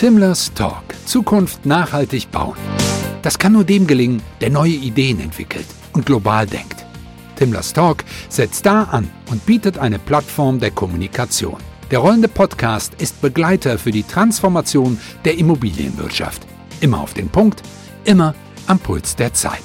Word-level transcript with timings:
Timlers 0.00 0.50
Talk. 0.54 0.82
Zukunft 1.04 1.66
nachhaltig 1.66 2.30
bauen. 2.30 2.56
Das 3.20 3.38
kann 3.38 3.52
nur 3.52 3.64
dem 3.64 3.86
gelingen, 3.86 4.22
der 4.40 4.48
neue 4.48 4.72
Ideen 4.72 5.20
entwickelt 5.20 5.66
und 5.92 6.06
global 6.06 6.46
denkt. 6.46 6.86
Timlers 7.36 7.74
Talk 7.74 8.02
setzt 8.30 8.64
da 8.64 8.84
an 8.84 9.10
und 9.30 9.44
bietet 9.44 9.76
eine 9.76 9.98
Plattform 9.98 10.58
der 10.58 10.70
Kommunikation. 10.70 11.58
Der 11.90 11.98
rollende 11.98 12.28
Podcast 12.28 12.94
ist 12.94 13.20
Begleiter 13.20 13.78
für 13.78 13.90
die 13.90 14.02
Transformation 14.02 14.98
der 15.26 15.36
Immobilienwirtschaft. 15.36 16.46
Immer 16.80 17.02
auf 17.02 17.12
den 17.12 17.28
Punkt, 17.28 17.62
immer 18.04 18.34
am 18.68 18.78
Puls 18.78 19.16
der 19.16 19.34
Zeit. 19.34 19.60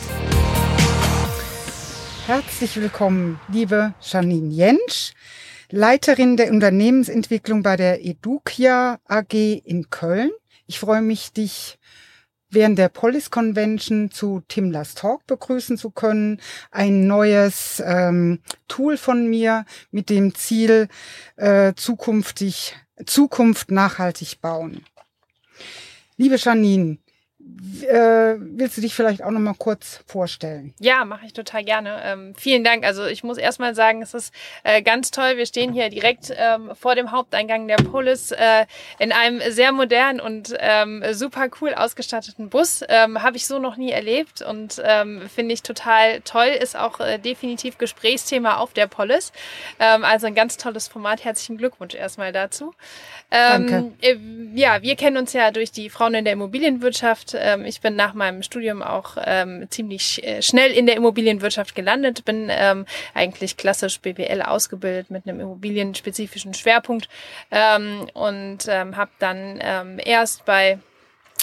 Herzlich 2.27 2.75
willkommen, 2.75 3.39
liebe 3.47 3.93
Janine 4.01 4.53
Jentsch, 4.53 5.13
Leiterin 5.75 6.37
der 6.37 6.51
Unternehmensentwicklung 6.51 7.61
bei 7.61 7.75
der 7.75 8.05
Edukia 8.05 8.97
AG 9.03 9.33
in 9.33 9.89
Köln. 9.89 10.31
Ich 10.67 10.79
freue 10.79 11.01
mich, 11.01 11.33
dich 11.33 11.77
während 12.49 12.79
der 12.79 12.87
Polis 12.87 13.29
Convention 13.29 14.09
zu 14.09 14.41
Timlas 14.47 14.95
Talk 14.95 15.27
begrüßen 15.27 15.77
zu 15.77 15.91
können. 15.91 16.39
Ein 16.71 17.07
neues 17.07 17.83
ähm, 17.85 18.39
Tool 18.69 18.95
von 18.95 19.29
mir 19.29 19.65
mit 19.91 20.09
dem 20.09 20.33
Ziel, 20.33 20.87
äh, 21.35 21.73
zukünftig, 21.75 22.73
Zukunft 23.05 23.69
nachhaltig 23.69 24.39
bauen. 24.39 24.85
Liebe 26.15 26.37
Janine, 26.37 26.99
äh, 27.83 28.35
willst 28.39 28.77
du 28.77 28.81
dich 28.81 28.93
vielleicht 28.93 29.23
auch 29.23 29.31
noch 29.31 29.39
mal 29.39 29.55
kurz 29.57 30.01
vorstellen? 30.07 30.73
Ja, 30.79 31.05
mache 31.05 31.25
ich 31.25 31.33
total 31.33 31.63
gerne. 31.63 32.01
Ähm, 32.03 32.33
vielen 32.35 32.63
Dank. 32.63 32.85
Also 32.85 33.05
ich 33.05 33.23
muss 33.23 33.37
erstmal 33.37 33.75
sagen, 33.75 34.01
es 34.01 34.13
ist 34.13 34.33
äh, 34.63 34.81
ganz 34.81 35.11
toll. 35.11 35.37
Wir 35.37 35.45
stehen 35.45 35.73
hier 35.73 35.89
direkt 35.89 36.33
ähm, 36.35 36.71
vor 36.73 36.95
dem 36.95 37.11
Haupteingang 37.11 37.67
der 37.67 37.77
Polis 37.77 38.31
äh, 38.31 38.65
in 38.99 39.11
einem 39.11 39.41
sehr 39.51 39.71
modernen 39.71 40.19
und 40.19 40.55
ähm, 40.59 41.03
super 41.11 41.47
cool 41.61 41.73
ausgestatteten 41.73 42.49
Bus. 42.49 42.83
Ähm, 42.87 43.21
Habe 43.21 43.37
ich 43.37 43.45
so 43.45 43.59
noch 43.59 43.77
nie 43.77 43.91
erlebt 43.91 44.41
und 44.41 44.81
ähm, 44.83 45.23
finde 45.33 45.53
ich 45.53 45.61
total 45.61 46.21
toll. 46.21 46.47
Ist 46.47 46.77
auch 46.77 46.99
äh, 46.99 47.19
definitiv 47.19 47.77
Gesprächsthema 47.77 48.57
auf 48.57 48.73
der 48.73 48.87
Polis. 48.87 49.31
Ähm, 49.79 50.03
also 50.03 50.27
ein 50.27 50.35
ganz 50.35 50.57
tolles 50.57 50.87
Format. 50.87 51.23
Herzlichen 51.23 51.57
Glückwunsch 51.57 51.95
erstmal 51.95 52.31
dazu. 52.31 52.73
Danke. 53.29 53.91
Äh, 54.01 54.17
ja, 54.55 54.81
wir 54.81 54.95
kennen 54.95 55.17
uns 55.17 55.33
ja 55.33 55.51
durch 55.51 55.71
die 55.71 55.89
Frauen 55.89 56.15
in 56.15 56.25
der 56.25 56.33
Immobilienwirtschaft 56.33 57.34
ähm, 57.37 57.65
ich 57.65 57.81
bin 57.81 57.95
nach 57.95 58.13
meinem 58.13 58.43
Studium 58.43 58.81
auch 58.81 59.17
ähm, 59.23 59.67
ziemlich 59.69 60.23
äh, 60.25 60.41
schnell 60.41 60.71
in 60.71 60.85
der 60.85 60.95
Immobilienwirtschaft 60.95 61.75
gelandet, 61.75 62.25
bin 62.25 62.47
ähm, 62.49 62.85
eigentlich 63.13 63.57
klassisch 63.57 63.99
BWL 63.99 64.41
ausgebildet 64.41 65.09
mit 65.11 65.27
einem 65.27 65.39
immobilienspezifischen 65.39 66.53
Schwerpunkt 66.53 67.09
ähm, 67.51 68.07
und 68.13 68.59
ähm, 68.67 68.97
habe 68.97 69.11
dann 69.19 69.59
ähm, 69.61 69.99
erst 70.03 70.45
bei 70.45 70.79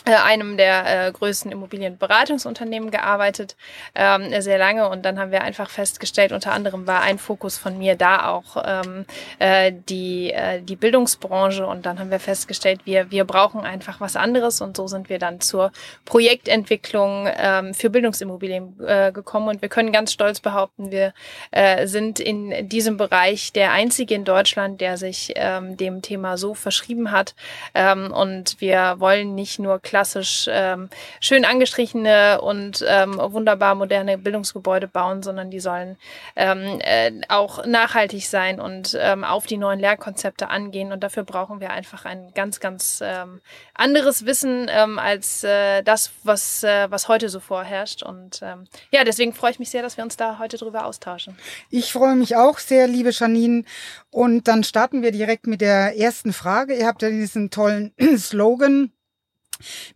einem 0.06 0.56
der 0.56 1.06
äh, 1.06 1.12
größten 1.12 1.52
Immobilienberatungsunternehmen 1.52 2.90
gearbeitet, 2.90 3.56
ähm, 3.94 4.40
sehr 4.40 4.58
lange. 4.58 4.88
Und 4.88 5.04
dann 5.04 5.18
haben 5.18 5.30
wir 5.30 5.42
einfach 5.42 5.70
festgestellt, 5.70 6.32
unter 6.32 6.52
anderem 6.52 6.86
war 6.86 7.02
ein 7.02 7.18
Fokus 7.18 7.58
von 7.58 7.78
mir 7.78 7.96
da 7.96 8.28
auch 8.28 8.62
ähm, 8.64 9.06
äh, 9.38 9.72
die, 9.88 10.32
äh, 10.32 10.60
die 10.60 10.76
Bildungsbranche. 10.76 11.66
Und 11.66 11.86
dann 11.86 11.98
haben 11.98 12.10
wir 12.10 12.20
festgestellt, 12.20 12.80
wir, 12.84 13.10
wir 13.10 13.24
brauchen 13.24 13.60
einfach 13.60 14.00
was 14.00 14.16
anderes. 14.16 14.60
Und 14.60 14.76
so 14.76 14.86
sind 14.86 15.08
wir 15.08 15.18
dann 15.18 15.40
zur 15.40 15.72
Projektentwicklung 16.04 17.28
ähm, 17.36 17.74
für 17.74 17.90
Bildungsimmobilien 17.90 18.80
äh, 18.84 19.12
gekommen. 19.12 19.48
Und 19.48 19.62
wir 19.62 19.68
können 19.68 19.92
ganz 19.92 20.12
stolz 20.12 20.40
behaupten, 20.40 20.90
wir 20.90 21.12
äh, 21.50 21.86
sind 21.86 22.18
in 22.20 22.68
diesem 22.68 22.96
Bereich 22.96 23.52
der 23.52 23.72
einzige 23.72 24.14
in 24.14 24.24
Deutschland, 24.24 24.80
der 24.80 24.96
sich 24.96 25.32
ähm, 25.36 25.76
dem 25.76 26.02
Thema 26.02 26.36
so 26.36 26.54
verschrieben 26.54 27.10
hat. 27.10 27.34
Ähm, 27.74 28.12
und 28.12 28.60
wir 28.60 28.96
wollen 28.98 29.34
nicht 29.34 29.58
nur 29.58 29.78
klassisch 29.92 30.46
ähm, 30.50 30.88
schön 31.20 31.44
angestrichene 31.44 32.40
und 32.40 32.82
ähm, 32.88 33.18
wunderbar 33.18 33.74
moderne 33.74 34.16
Bildungsgebäude 34.16 34.88
bauen, 34.88 35.22
sondern 35.22 35.50
die 35.50 35.60
sollen 35.60 35.98
ähm, 36.34 36.80
äh, 36.80 37.12
auch 37.28 37.66
nachhaltig 37.66 38.26
sein 38.26 38.58
und 38.58 38.96
ähm, 38.98 39.22
auf 39.22 39.44
die 39.46 39.58
neuen 39.58 39.78
Lehrkonzepte 39.78 40.48
angehen. 40.48 40.92
Und 40.92 41.02
dafür 41.02 41.24
brauchen 41.24 41.60
wir 41.60 41.72
einfach 41.72 42.06
ein 42.06 42.32
ganz, 42.34 42.58
ganz 42.58 43.02
ähm, 43.04 43.42
anderes 43.74 44.24
Wissen 44.24 44.70
ähm, 44.70 44.98
als 44.98 45.44
äh, 45.44 45.82
das, 45.82 46.10
was, 46.24 46.64
äh, 46.64 46.90
was 46.90 47.08
heute 47.08 47.28
so 47.28 47.38
vorherrscht. 47.38 48.02
Und 48.02 48.40
ähm, 48.42 48.64
ja, 48.92 49.04
deswegen 49.04 49.34
freue 49.34 49.50
ich 49.50 49.58
mich 49.58 49.68
sehr, 49.68 49.82
dass 49.82 49.98
wir 49.98 50.04
uns 50.04 50.16
da 50.16 50.38
heute 50.38 50.56
drüber 50.56 50.86
austauschen. 50.86 51.36
Ich 51.68 51.92
freue 51.92 52.14
mich 52.14 52.34
auch 52.34 52.58
sehr, 52.58 52.88
liebe 52.88 53.10
Janine. 53.10 53.64
Und 54.10 54.48
dann 54.48 54.64
starten 54.64 55.02
wir 55.02 55.12
direkt 55.12 55.46
mit 55.46 55.60
der 55.60 55.98
ersten 55.98 56.32
Frage. 56.32 56.78
Ihr 56.78 56.86
habt 56.86 57.02
ja 57.02 57.10
diesen 57.10 57.50
tollen 57.50 57.92
Slogan 58.16 58.90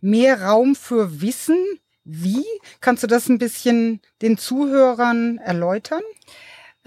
Mehr 0.01 0.41
Raum 0.41 0.75
für 0.75 1.21
Wissen. 1.21 1.57
Wie? 2.03 2.45
Kannst 2.79 3.03
du 3.03 3.07
das 3.07 3.27
ein 3.27 3.37
bisschen 3.37 4.01
den 4.21 4.37
Zuhörern 4.37 5.37
erläutern? 5.39 6.03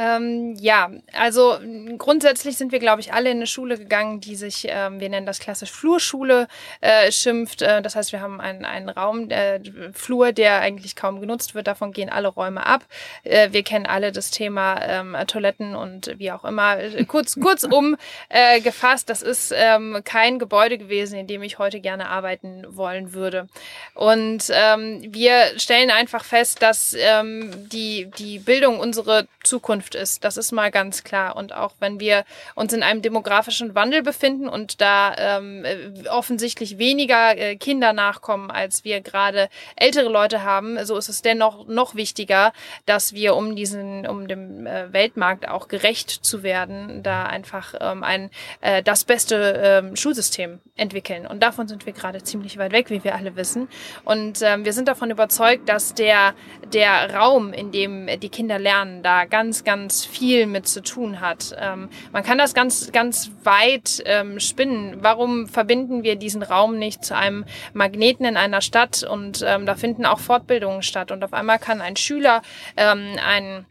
Ähm, 0.00 0.56
ja, 0.58 0.90
also 1.12 1.58
grundsätzlich 1.98 2.56
sind 2.56 2.72
wir, 2.72 2.78
glaube 2.78 3.02
ich, 3.02 3.12
alle 3.12 3.30
in 3.30 3.36
eine 3.36 3.46
Schule 3.46 3.76
gegangen, 3.76 4.20
die 4.20 4.34
sich, 4.34 4.66
ähm, 4.66 4.98
wir 4.98 5.10
nennen 5.10 5.26
das 5.26 5.40
klassisch 5.40 5.70
Flurschule, 5.70 6.48
äh, 6.80 7.12
schimpft. 7.12 7.60
Äh, 7.60 7.82
das 7.82 7.96
heißt, 7.96 8.12
wir 8.12 8.22
haben 8.22 8.40
einen, 8.40 8.64
einen 8.64 8.88
Raum, 8.88 9.28
äh, 9.28 9.60
Flur, 9.92 10.32
der 10.32 10.60
eigentlich 10.60 10.96
kaum 10.96 11.20
genutzt 11.20 11.54
wird. 11.54 11.66
Davon 11.66 11.92
gehen 11.92 12.08
alle 12.08 12.28
Räume 12.28 12.64
ab. 12.64 12.86
Äh, 13.24 13.52
wir 13.52 13.62
kennen 13.62 13.84
alle 13.84 14.10
das 14.10 14.30
Thema 14.30 14.80
ähm, 14.82 15.14
Toiletten 15.26 15.76
und 15.76 16.18
wie 16.18 16.32
auch 16.32 16.46
immer. 16.46 16.78
Kurz, 17.06 17.34
kurzum 17.40 17.98
äh, 18.30 18.62
gefasst, 18.62 19.10
das 19.10 19.20
ist 19.20 19.52
ähm, 19.54 20.00
kein 20.04 20.38
Gebäude 20.38 20.78
gewesen, 20.78 21.18
in 21.18 21.26
dem 21.26 21.42
ich 21.42 21.58
heute 21.58 21.78
gerne 21.80 22.08
arbeiten 22.08 22.64
wollen 22.70 23.12
würde. 23.12 23.48
Und 23.92 24.44
ähm, 24.50 25.02
wir 25.10 25.58
stellen 25.58 25.90
einfach 25.90 26.24
fest, 26.24 26.62
dass 26.62 26.96
ähm, 26.98 27.52
die, 27.68 28.10
die 28.16 28.38
Bildung 28.38 28.80
unsere 28.80 29.28
Zukunft 29.42 29.89
Zukunft 29.90 29.94
ist. 29.94 30.24
Das 30.24 30.36
ist 30.36 30.52
mal 30.52 30.70
ganz 30.70 31.04
klar. 31.04 31.36
Und 31.36 31.52
auch 31.52 31.72
wenn 31.80 32.00
wir 32.00 32.24
uns 32.54 32.72
in 32.72 32.82
einem 32.82 33.02
demografischen 33.02 33.74
Wandel 33.74 34.02
befinden 34.02 34.48
und 34.48 34.80
da 34.80 35.14
ähm, 35.16 35.64
äh, 35.64 36.08
offensichtlich 36.08 36.78
weniger 36.78 37.36
äh, 37.36 37.56
Kinder 37.56 37.92
nachkommen, 37.92 38.50
als 38.50 38.84
wir 38.84 39.00
gerade 39.00 39.48
ältere 39.76 40.08
Leute 40.08 40.42
haben, 40.42 40.84
so 40.84 40.96
ist 40.96 41.08
es 41.08 41.22
dennoch 41.22 41.66
noch 41.66 41.94
wichtiger, 41.94 42.52
dass 42.86 43.12
wir 43.12 43.34
um 43.34 43.56
diesen, 43.56 44.06
um 44.06 44.28
dem 44.28 44.66
äh, 44.66 44.92
Weltmarkt 44.92 45.48
auch 45.48 45.68
gerecht 45.68 46.10
zu 46.10 46.42
werden, 46.42 47.02
da 47.02 47.24
einfach 47.24 47.74
ähm, 47.80 48.02
ein 48.04 48.30
äh, 48.60 48.82
das 48.82 49.04
beste 49.04 49.60
ähm, 49.62 49.96
Schulsystem 49.96 50.60
entwickeln. 50.76 51.26
Und 51.26 51.42
davon 51.42 51.68
sind 51.68 51.86
wir 51.86 51.92
gerade 51.92 52.22
ziemlich 52.22 52.58
weit 52.58 52.72
weg, 52.72 52.90
wie 52.90 53.04
wir 53.04 53.14
alle 53.14 53.36
wissen. 53.36 53.68
Und 54.04 54.40
ähm, 54.42 54.64
wir 54.64 54.72
sind 54.72 54.88
davon 54.88 55.10
überzeugt, 55.10 55.68
dass 55.68 55.94
der 55.94 56.34
der 56.72 57.14
Raum, 57.14 57.52
in 57.52 57.72
dem 57.72 58.06
die 58.20 58.28
Kinder 58.28 58.58
lernen, 58.58 59.02
da 59.02 59.24
ganz, 59.24 59.64
ganz 59.64 59.79
ganz 59.80 60.04
viel 60.04 60.46
mit 60.46 60.68
zu 60.68 60.82
tun 60.82 61.22
hat. 61.22 61.56
Ähm, 61.58 61.88
man 62.12 62.22
kann 62.22 62.36
das 62.36 62.52
ganz, 62.52 62.92
ganz 62.92 63.30
weit 63.44 64.02
ähm, 64.04 64.38
spinnen. 64.38 64.98
Warum 65.00 65.48
verbinden 65.48 66.02
wir 66.02 66.16
diesen 66.16 66.42
Raum 66.42 66.78
nicht 66.78 67.02
zu 67.02 67.16
einem 67.16 67.46
Magneten 67.72 68.26
in 68.26 68.36
einer 68.36 68.60
Stadt? 68.60 69.02
Und 69.02 69.42
ähm, 69.46 69.64
da 69.64 69.76
finden 69.76 70.04
auch 70.04 70.18
Fortbildungen 70.18 70.82
statt. 70.82 71.10
Und 71.10 71.24
auf 71.24 71.32
einmal 71.32 71.58
kann 71.58 71.80
ein 71.80 71.96
Schüler 71.96 72.42
ähm, 72.76 73.16
ein 73.26 73.64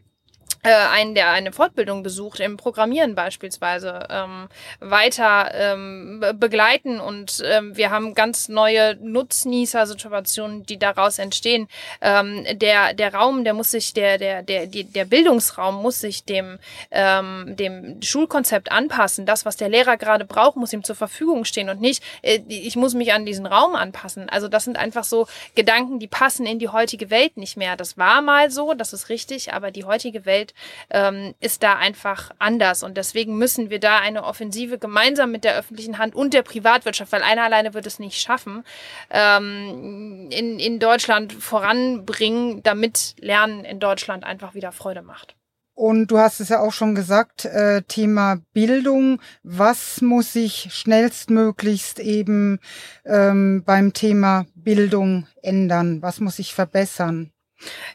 äh, 0.62 0.72
einen, 0.72 1.14
der 1.14 1.30
eine 1.30 1.52
Fortbildung 1.52 2.02
besucht, 2.02 2.40
im 2.40 2.56
Programmieren 2.56 3.14
beispielsweise, 3.14 4.06
ähm, 4.10 4.48
weiter 4.80 5.50
ähm, 5.54 6.22
begleiten. 6.34 7.00
Und 7.00 7.42
ähm, 7.44 7.76
wir 7.76 7.90
haben 7.90 8.14
ganz 8.14 8.48
neue 8.48 8.96
Nutznießer-Situationen, 8.96 10.66
die 10.66 10.78
daraus 10.78 11.18
entstehen. 11.18 11.68
Ähm, 12.00 12.44
der, 12.52 12.94
der 12.94 13.14
Raum, 13.14 13.44
der 13.44 13.54
muss 13.54 13.70
sich, 13.70 13.94
der, 13.94 14.18
der, 14.18 14.42
der, 14.42 14.66
der 14.66 15.04
Bildungsraum 15.04 15.80
muss 15.80 16.00
sich 16.00 16.24
dem, 16.24 16.58
ähm, 16.90 17.56
dem 17.56 18.02
Schulkonzept 18.02 18.70
anpassen. 18.70 19.26
Das, 19.26 19.46
was 19.46 19.56
der 19.56 19.68
Lehrer 19.68 19.96
gerade 19.96 20.24
braucht, 20.24 20.56
muss 20.56 20.72
ihm 20.72 20.84
zur 20.84 20.96
Verfügung 20.96 21.44
stehen 21.44 21.70
und 21.70 21.80
nicht, 21.80 22.02
äh, 22.22 22.40
ich 22.48 22.76
muss 22.76 22.94
mich 22.94 23.12
an 23.12 23.24
diesen 23.24 23.46
Raum 23.46 23.74
anpassen. 23.74 24.28
Also 24.28 24.48
das 24.48 24.64
sind 24.64 24.76
einfach 24.76 25.04
so 25.04 25.26
Gedanken, 25.54 25.98
die 25.98 26.08
passen 26.08 26.44
in 26.46 26.58
die 26.58 26.68
heutige 26.68 27.10
Welt 27.10 27.36
nicht 27.36 27.56
mehr. 27.56 27.76
Das 27.76 27.96
war 27.96 28.20
mal 28.20 28.50
so, 28.50 28.74
das 28.74 28.92
ist 28.92 29.08
richtig, 29.08 29.52
aber 29.54 29.70
die 29.70 29.84
heutige 29.84 30.26
Welt 30.26 30.49
ähm, 30.90 31.34
ist 31.40 31.62
da 31.62 31.76
einfach 31.76 32.30
anders. 32.38 32.82
Und 32.82 32.96
deswegen 32.96 33.38
müssen 33.38 33.70
wir 33.70 33.80
da 33.80 33.98
eine 33.98 34.24
Offensive 34.24 34.78
gemeinsam 34.78 35.30
mit 35.30 35.44
der 35.44 35.56
öffentlichen 35.56 35.98
Hand 35.98 36.14
und 36.14 36.34
der 36.34 36.42
Privatwirtschaft, 36.42 37.12
weil 37.12 37.22
einer 37.22 37.44
alleine 37.44 37.74
wird 37.74 37.86
es 37.86 37.98
nicht 37.98 38.20
schaffen, 38.20 38.64
ähm, 39.10 40.28
in, 40.30 40.58
in 40.58 40.78
Deutschland 40.78 41.32
voranbringen, 41.32 42.62
damit 42.62 43.14
Lernen 43.18 43.64
in 43.64 43.80
Deutschland 43.80 44.24
einfach 44.24 44.54
wieder 44.54 44.72
Freude 44.72 45.02
macht. 45.02 45.36
Und 45.80 46.08
du 46.08 46.18
hast 46.18 46.40
es 46.40 46.50
ja 46.50 46.60
auch 46.60 46.74
schon 46.74 46.94
gesagt, 46.94 47.46
äh, 47.46 47.80
Thema 47.80 48.36
Bildung. 48.52 49.18
Was 49.42 50.02
muss 50.02 50.34
sich 50.34 50.68
schnellstmöglichst 50.70 52.00
eben 52.00 52.58
ähm, 53.06 53.62
beim 53.64 53.94
Thema 53.94 54.44
Bildung 54.54 55.26
ändern? 55.42 56.02
Was 56.02 56.20
muss 56.20 56.36
sich 56.36 56.52
verbessern? 56.52 57.32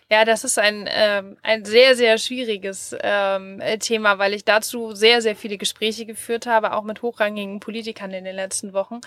Ja, 0.09 0.23
das 0.23 0.43
ist 0.43 0.59
ein, 0.59 0.87
ähm, 0.87 1.37
ein 1.41 1.65
sehr, 1.65 1.95
sehr 1.95 2.19
schwieriges 2.19 2.95
ähm, 3.01 3.61
Thema, 3.79 4.19
weil 4.19 4.33
ich 4.33 4.45
dazu 4.45 4.93
sehr, 4.93 5.21
sehr 5.21 5.35
viele 5.35 5.57
Gespräche 5.57 6.05
geführt 6.05 6.45
habe, 6.45 6.73
auch 6.73 6.83
mit 6.83 7.01
hochrangigen 7.01 7.59
Politikern 7.59 8.11
in 8.11 8.23
den 8.23 8.35
letzten 8.35 8.73
Wochen 8.73 9.01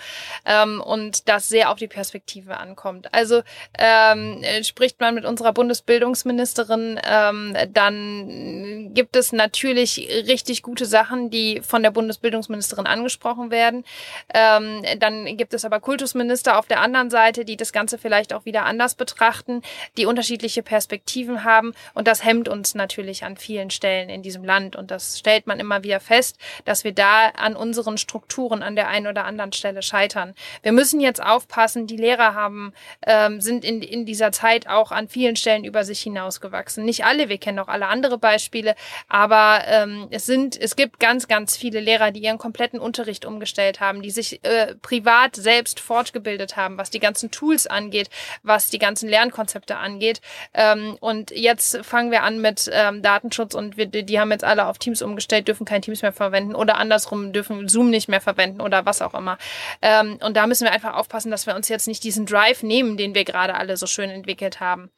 ähm, 0.45 0.81
und 0.81 1.29
das 1.29 1.47
sehr 1.47 1.69
auf 1.69 1.77
die 1.77 1.87
Perspektive 1.87 2.57
ankommt. 2.57 3.13
Also 3.13 3.43
ähm, 3.77 4.43
spricht 4.63 4.99
man 4.99 5.15
mit 5.15 5.23
unserer 5.23 5.53
Bundesbildungsministerin, 5.53 6.99
ähm, 7.09 7.55
dann 7.71 8.93
gibt 8.93 9.15
es 9.15 9.31
natürlich 9.31 10.09
richtig 10.27 10.63
gute 10.63 10.85
Sachen, 10.85 11.29
die 11.29 11.61
von 11.61 11.81
der 11.81 11.91
Bundesbildungsministerin 11.91 12.87
angesprochen 12.87 13.51
werden. 13.51 13.85
Ähm, 14.33 14.83
dann 14.99 15.37
gibt 15.37 15.53
es 15.53 15.63
aber 15.63 15.79
Kultusminister 15.79 16.59
auf 16.59 16.65
der 16.65 16.81
anderen 16.81 17.09
Seite, 17.09 17.45
die 17.45 17.55
das 17.55 17.71
Ganze 17.71 17.97
vielleicht 17.97 18.33
auch 18.33 18.43
wieder 18.43 18.65
anders 18.65 18.95
betrachten, 18.95 19.61
die 19.97 20.05
unterschiedliche 20.05 20.48
Perspektiven 20.57 21.43
haben. 21.43 21.73
Und 21.93 22.07
das 22.07 22.23
hemmt 22.23 22.49
uns 22.49 22.75
natürlich 22.75 23.23
an 23.23 23.37
vielen 23.37 23.69
Stellen 23.69 24.09
in 24.09 24.21
diesem 24.21 24.43
Land. 24.43 24.75
Und 24.75 24.91
das 24.91 25.19
stellt 25.19 25.47
man 25.47 25.59
immer 25.59 25.83
wieder 25.83 25.99
fest, 25.99 26.37
dass 26.65 26.83
wir 26.83 26.91
da 26.91 27.29
an 27.29 27.55
unseren 27.55 27.97
Strukturen 27.97 28.63
an 28.63 28.75
der 28.75 28.87
einen 28.87 29.07
oder 29.07 29.25
anderen 29.25 29.53
Stelle 29.53 29.81
scheitern. 29.81 30.33
Wir 30.63 30.71
müssen 30.71 30.99
jetzt 30.99 31.23
aufpassen, 31.23 31.87
die 31.87 31.97
Lehrer 31.97 32.33
haben, 32.33 32.73
ähm, 33.05 33.41
sind 33.41 33.63
in, 33.63 33.81
in 33.81 34.05
dieser 34.05 34.31
Zeit 34.31 34.67
auch 34.67 34.91
an 34.91 35.07
vielen 35.07 35.35
Stellen 35.35 35.63
über 35.63 35.83
sich 35.83 36.01
hinausgewachsen. 36.01 36.85
Nicht 36.85 37.05
alle, 37.05 37.29
wir 37.29 37.37
kennen 37.37 37.59
auch 37.59 37.67
alle 37.67 37.87
andere 37.87 38.17
Beispiele, 38.17 38.75
aber 39.07 39.61
ähm, 39.67 40.07
es 40.11 40.25
sind, 40.25 40.59
es 40.59 40.75
gibt 40.75 40.99
ganz, 40.99 41.27
ganz 41.27 41.57
viele 41.57 41.79
Lehrer, 41.79 42.11
die 42.11 42.21
ihren 42.21 42.37
kompletten 42.37 42.79
Unterricht 42.79 43.25
umgestellt 43.25 43.79
haben, 43.79 44.01
die 44.01 44.11
sich 44.11 44.43
äh, 44.43 44.75
privat 44.75 45.35
selbst 45.35 45.79
fortgebildet 45.79 46.55
haben, 46.55 46.77
was 46.77 46.89
die 46.89 46.99
ganzen 46.99 47.31
Tools 47.31 47.67
angeht, 47.67 48.09
was 48.43 48.69
die 48.69 48.79
ganzen 48.79 49.09
Lernkonzepte 49.09 49.77
angeht. 49.77 50.21
Ähm, 50.53 50.97
und 50.99 51.31
jetzt 51.31 51.77
fangen 51.85 52.11
wir 52.11 52.23
an 52.23 52.41
mit 52.41 52.69
ähm, 52.71 53.01
Datenschutz 53.01 53.53
und 53.53 53.77
wir, 53.77 53.85
die 53.85 54.19
haben 54.19 54.31
jetzt 54.31 54.43
alle 54.43 54.67
auf 54.67 54.77
Teams 54.77 55.01
umgestellt, 55.01 55.47
dürfen 55.47 55.65
kein 55.65 55.81
Teams 55.81 56.01
mehr 56.01 56.13
verwenden 56.13 56.55
oder 56.55 56.77
andersrum 56.77 57.33
dürfen 57.33 57.67
Zoom 57.67 57.89
nicht 57.89 58.09
mehr 58.09 58.21
verwenden 58.21 58.61
oder 58.61 58.85
was 58.85 59.01
auch 59.01 59.13
immer. 59.13 59.37
Ähm, 59.81 60.17
und 60.21 60.35
da 60.37 60.47
müssen 60.47 60.65
wir 60.65 60.71
einfach 60.71 60.95
aufpassen, 60.95 61.31
dass 61.31 61.47
wir 61.47 61.55
uns 61.55 61.69
jetzt 61.69 61.87
nicht 61.87 62.03
diesen 62.03 62.25
Drive 62.25 62.63
nehmen, 62.63 62.97
den 62.97 63.15
wir 63.15 63.25
gerade 63.25 63.55
alle 63.55 63.77
so 63.77 63.87
schön 63.87 64.09
entwickelt 64.09 64.59
haben. 64.59 64.89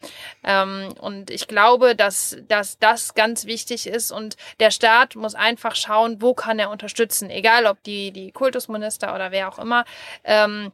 Ähm, 0.44 0.94
und 1.00 1.30
ich 1.30 1.48
glaube, 1.48 1.96
dass, 1.96 2.38
dass 2.48 2.78
das 2.80 3.14
ganz 3.14 3.46
wichtig 3.46 3.88
ist 3.88 4.12
und 4.12 4.38
der 4.60 4.72
Staat 4.72 5.16
muss 5.16 5.36
einfach 5.36 5.76
schauen, 5.76 6.22
wo 6.22 6.34
kann 6.34 6.60
er 6.60 6.70
unterstützen, 6.70 7.30
egal 7.30 7.66
ob 7.66 7.82
die, 7.84 8.12
die 8.12 8.32
Kultusminister 8.32 9.14
oder 9.14 9.32
wer 9.32 9.50
auch 9.50 9.60
immer. 9.60 9.86
Ähm, 10.24 10.72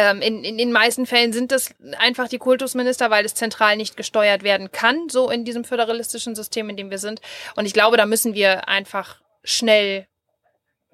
in, 0.00 0.44
in 0.44 0.58
den 0.58 0.72
meisten 0.72 1.06
Fällen 1.06 1.32
sind 1.32 1.52
es 1.52 1.74
einfach 1.98 2.28
die 2.28 2.38
Kultusminister, 2.38 3.10
weil 3.10 3.24
es 3.24 3.34
zentral 3.34 3.76
nicht 3.76 3.96
gesteuert 3.96 4.42
werden 4.42 4.70
kann, 4.70 5.08
so 5.08 5.30
in 5.30 5.44
diesem 5.44 5.64
föderalistischen 5.64 6.34
System, 6.34 6.68
in 6.70 6.76
dem 6.76 6.90
wir 6.90 6.98
sind. 6.98 7.20
Und 7.56 7.66
ich 7.66 7.72
glaube, 7.72 7.96
da 7.96 8.06
müssen 8.06 8.34
wir 8.34 8.68
einfach 8.68 9.20
schnell 9.42 10.06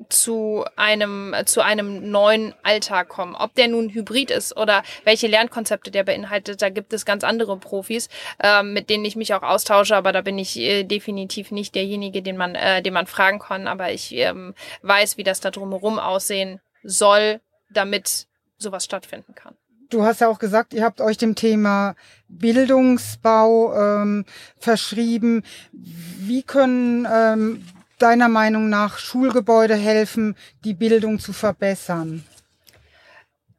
zu 0.08 0.64
einem, 0.76 1.34
zu 1.46 1.60
einem 1.62 2.10
neuen 2.10 2.54
Alltag 2.62 3.08
kommen. 3.08 3.36
Ob 3.36 3.54
der 3.54 3.68
nun 3.68 3.90
hybrid 3.90 4.30
ist 4.30 4.56
oder 4.56 4.82
welche 5.04 5.28
Lernkonzepte 5.28 5.90
der 5.90 6.02
beinhaltet, 6.02 6.62
da 6.62 6.68
gibt 6.68 6.92
es 6.92 7.04
ganz 7.04 7.22
andere 7.24 7.56
Profis, 7.56 8.08
äh, 8.42 8.62
mit 8.62 8.90
denen 8.90 9.04
ich 9.04 9.16
mich 9.16 9.34
auch 9.34 9.42
austausche, 9.42 9.96
aber 9.96 10.12
da 10.12 10.20
bin 10.20 10.38
ich 10.38 10.58
äh, 10.58 10.82
definitiv 10.82 11.52
nicht 11.52 11.74
derjenige, 11.74 12.22
den 12.22 12.36
man, 12.36 12.54
äh, 12.54 12.82
den 12.82 12.92
man 12.92 13.06
fragen 13.06 13.38
kann. 13.38 13.68
Aber 13.68 13.92
ich 13.92 14.12
ähm, 14.12 14.54
weiß, 14.82 15.16
wie 15.16 15.24
das 15.24 15.40
da 15.40 15.50
drumherum 15.50 15.98
aussehen 15.98 16.60
soll, 16.82 17.40
damit 17.70 18.26
sowas 18.64 18.84
stattfinden 18.84 19.34
kann. 19.34 19.54
Du 19.90 20.02
hast 20.02 20.20
ja 20.20 20.28
auch 20.28 20.38
gesagt, 20.38 20.74
ihr 20.74 20.82
habt 20.82 21.00
euch 21.00 21.18
dem 21.18 21.34
Thema 21.34 21.94
Bildungsbau 22.28 23.74
ähm, 23.74 24.24
verschrieben. 24.58 25.44
Wie 25.72 26.42
können 26.42 27.06
ähm, 27.10 27.64
deiner 27.98 28.28
Meinung 28.28 28.68
nach 28.68 28.98
Schulgebäude 28.98 29.76
helfen, 29.76 30.36
die 30.64 30.74
Bildung 30.74 31.20
zu 31.20 31.32
verbessern? 31.32 32.24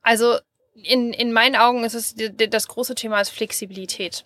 Also 0.02 0.38
in, 0.74 1.14
in 1.14 1.32
meinen 1.32 1.56
Augen 1.56 1.84
ist 1.84 1.94
es 1.94 2.16
das 2.16 2.68
große 2.68 2.96
Thema 2.96 3.22
ist 3.22 3.30
Flexibilität. 3.30 4.26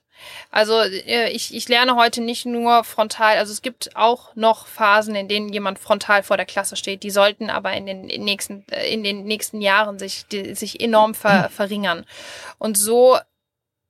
Also 0.51 0.79
äh, 0.81 1.29
ich, 1.29 1.53
ich 1.53 1.67
lerne 1.67 1.95
heute 1.95 2.21
nicht 2.21 2.45
nur 2.45 2.83
frontal, 2.83 3.37
also 3.37 3.51
es 3.51 3.61
gibt 3.61 3.95
auch 3.95 4.35
noch 4.35 4.67
Phasen, 4.67 5.15
in 5.15 5.27
denen 5.27 5.49
jemand 5.49 5.79
frontal 5.79 6.23
vor 6.23 6.37
der 6.37 6.45
Klasse 6.45 6.75
steht. 6.75 7.03
Die 7.03 7.11
sollten 7.11 7.49
aber 7.49 7.73
in 7.73 7.85
den 7.85 8.05
nächsten, 8.23 8.65
äh, 8.71 8.91
in 8.91 9.03
den 9.03 9.23
nächsten 9.23 9.61
Jahren 9.61 9.99
sich, 9.99 10.25
die, 10.27 10.55
sich 10.55 10.79
enorm 10.79 11.13
ver, 11.13 11.49
verringern. 11.53 12.05
Und 12.57 12.77
so 12.77 13.17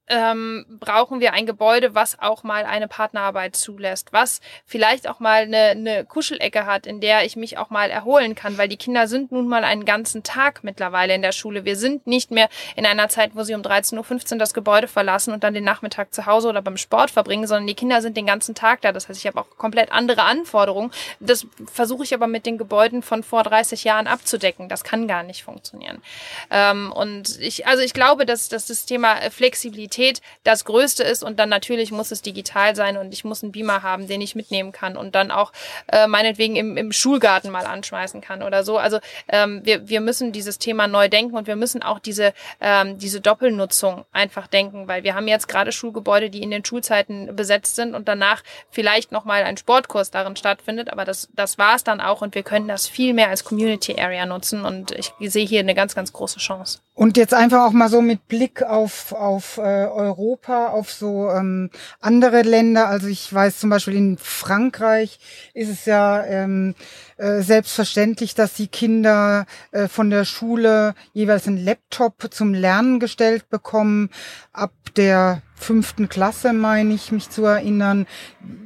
ähm, 0.09 0.65
brauchen 0.79 1.19
wir 1.19 1.33
ein 1.33 1.45
Gebäude, 1.45 1.93
was 1.93 2.19
auch 2.19 2.43
mal 2.43 2.65
eine 2.65 2.87
Partnerarbeit 2.87 3.55
zulässt, 3.55 4.11
was 4.11 4.41
vielleicht 4.65 5.07
auch 5.07 5.19
mal 5.19 5.43
eine, 5.43 5.57
eine 5.57 6.05
Kuschelecke 6.05 6.65
hat, 6.65 6.87
in 6.87 6.99
der 6.99 7.25
ich 7.25 7.35
mich 7.35 7.59
auch 7.59 7.69
mal 7.69 7.91
erholen 7.91 8.33
kann, 8.33 8.57
weil 8.57 8.67
die 8.67 8.77
Kinder 8.77 9.07
sind 9.07 9.31
nun 9.31 9.47
mal 9.47 9.63
einen 9.63 9.85
ganzen 9.85 10.23
Tag 10.23 10.63
mittlerweile 10.63 11.13
in 11.13 11.21
der 11.21 11.31
Schule. 11.31 11.63
Wir 11.63 11.75
sind 11.75 12.07
nicht 12.07 12.31
mehr 12.31 12.49
in 12.75 12.87
einer 12.87 13.07
Zeit, 13.09 13.31
wo 13.35 13.43
sie 13.43 13.53
um 13.53 13.61
13.15 13.61 14.33
Uhr 14.33 14.39
das 14.39 14.55
Gebäude 14.55 14.87
verlassen 14.87 15.31
und 15.31 15.43
dann 15.43 15.53
den 15.53 15.63
Nachmittag 15.63 16.13
zu 16.13 16.25
Hause 16.25 16.49
oder 16.49 16.63
beim 16.63 16.77
Sport 16.77 17.11
verbringen, 17.11 17.45
sondern 17.45 17.67
die 17.67 17.75
Kinder 17.75 18.01
sind 18.01 18.17
den 18.17 18.25
ganzen 18.25 18.55
Tag 18.55 18.81
da. 18.81 18.91
Das 18.91 19.07
heißt, 19.07 19.19
ich 19.19 19.27
habe 19.27 19.39
auch 19.39 19.57
komplett 19.57 19.91
andere 19.91 20.23
Anforderungen. 20.23 20.91
Das 21.19 21.45
versuche 21.71 22.03
ich 22.03 22.15
aber 22.15 22.25
mit 22.25 22.47
den 22.47 22.57
Gebäuden 22.57 23.03
von 23.03 23.21
vor 23.21 23.43
30 23.43 23.83
Jahren 23.83 24.07
abzudecken. 24.07 24.69
Das 24.69 24.83
kann 24.83 25.07
gar 25.07 25.21
nicht 25.21 25.43
funktionieren. 25.43 26.01
Ähm, 26.49 26.91
und 26.91 27.39
ich, 27.39 27.67
also 27.67 27.83
ich 27.83 27.93
glaube, 27.93 28.25
dass, 28.25 28.49
dass 28.49 28.65
das 28.65 28.85
Thema 28.87 29.17
Flexibilität 29.29 29.98
Qualität 29.99 30.21
das 30.43 30.65
Größte 30.65 31.03
ist 31.03 31.23
und 31.23 31.39
dann 31.39 31.49
natürlich 31.49 31.91
muss 31.91 32.11
es 32.11 32.21
digital 32.21 32.75
sein 32.75 32.97
und 32.97 33.13
ich 33.13 33.23
muss 33.25 33.43
einen 33.43 33.51
Beamer 33.51 33.83
haben, 33.83 34.07
den 34.07 34.21
ich 34.21 34.35
mitnehmen 34.35 34.71
kann 34.71 34.95
und 34.95 35.15
dann 35.15 35.31
auch 35.31 35.51
äh, 35.91 36.07
meinetwegen 36.07 36.55
im, 36.55 36.77
im 36.77 36.91
Schulgarten 36.91 37.51
mal 37.51 37.65
anschmeißen 37.65 38.21
kann 38.21 38.41
oder 38.41 38.63
so. 38.63 38.77
Also 38.77 38.99
ähm, 39.27 39.61
wir, 39.63 39.89
wir 39.89 40.01
müssen 40.01 40.31
dieses 40.31 40.57
Thema 40.57 40.87
neu 40.87 41.09
denken 41.09 41.35
und 41.35 41.47
wir 41.47 41.55
müssen 41.55 41.83
auch 41.83 41.99
diese, 41.99 42.33
ähm, 42.61 42.97
diese 42.97 43.19
Doppelnutzung 43.19 44.05
einfach 44.11 44.47
denken, 44.47 44.87
weil 44.87 45.03
wir 45.03 45.15
haben 45.15 45.27
jetzt 45.27 45.47
gerade 45.47 45.71
Schulgebäude, 45.71 46.29
die 46.29 46.41
in 46.41 46.51
den 46.51 46.63
Schulzeiten 46.63 47.35
besetzt 47.35 47.75
sind 47.75 47.93
und 47.93 48.07
danach 48.07 48.41
vielleicht 48.69 49.11
nochmal 49.11 49.43
ein 49.43 49.57
Sportkurs 49.57 50.11
darin 50.11 50.35
stattfindet, 50.35 50.91
aber 50.91 51.05
das, 51.05 51.29
das 51.33 51.57
war 51.57 51.75
es 51.75 51.83
dann 51.83 51.99
auch 51.99 52.21
und 52.21 52.35
wir 52.35 52.43
können 52.43 52.67
das 52.67 52.87
viel 52.87 53.13
mehr 53.13 53.29
als 53.29 53.43
Community 53.43 53.99
Area 53.99 54.25
nutzen 54.25 54.63
und 54.63 54.91
ich 54.91 55.11
sehe 55.19 55.45
hier 55.45 55.59
eine 55.59 55.75
ganz, 55.75 55.95
ganz 55.95 56.13
große 56.13 56.39
Chance. 56.39 56.79
Und 56.99 57.15
jetzt 57.15 57.33
einfach 57.33 57.65
auch 57.65 57.71
mal 57.71 57.87
so 57.87 58.01
mit 58.01 58.27
Blick 58.27 58.61
auf, 58.61 59.13
auf 59.13 59.57
äh, 59.57 59.85
Europa, 59.91 60.67
auf 60.67 60.91
so 60.91 61.29
ähm, 61.29 61.69
andere 61.99 62.41
Länder. 62.41 62.87
Also 62.87 63.07
ich 63.07 63.31
weiß 63.33 63.59
zum 63.59 63.69
Beispiel 63.69 63.95
in 63.95 64.17
Frankreich 64.17 65.19
ist 65.53 65.69
es 65.69 65.85
ja 65.85 66.23
ähm, 66.25 66.75
äh, 67.17 67.41
selbstverständlich, 67.41 68.35
dass 68.35 68.53
die 68.53 68.67
Kinder 68.67 69.45
äh, 69.71 69.87
von 69.87 70.09
der 70.09 70.25
Schule 70.25 70.95
jeweils 71.13 71.47
einen 71.47 71.63
Laptop 71.63 72.27
zum 72.31 72.53
Lernen 72.53 72.99
gestellt 72.99 73.49
bekommen. 73.49 74.09
Ab 74.53 74.71
der 74.95 75.41
fünften 75.55 76.09
Klasse 76.09 76.53
meine 76.53 76.93
ich 76.93 77.11
mich 77.11 77.29
zu 77.29 77.45
erinnern. 77.45 78.07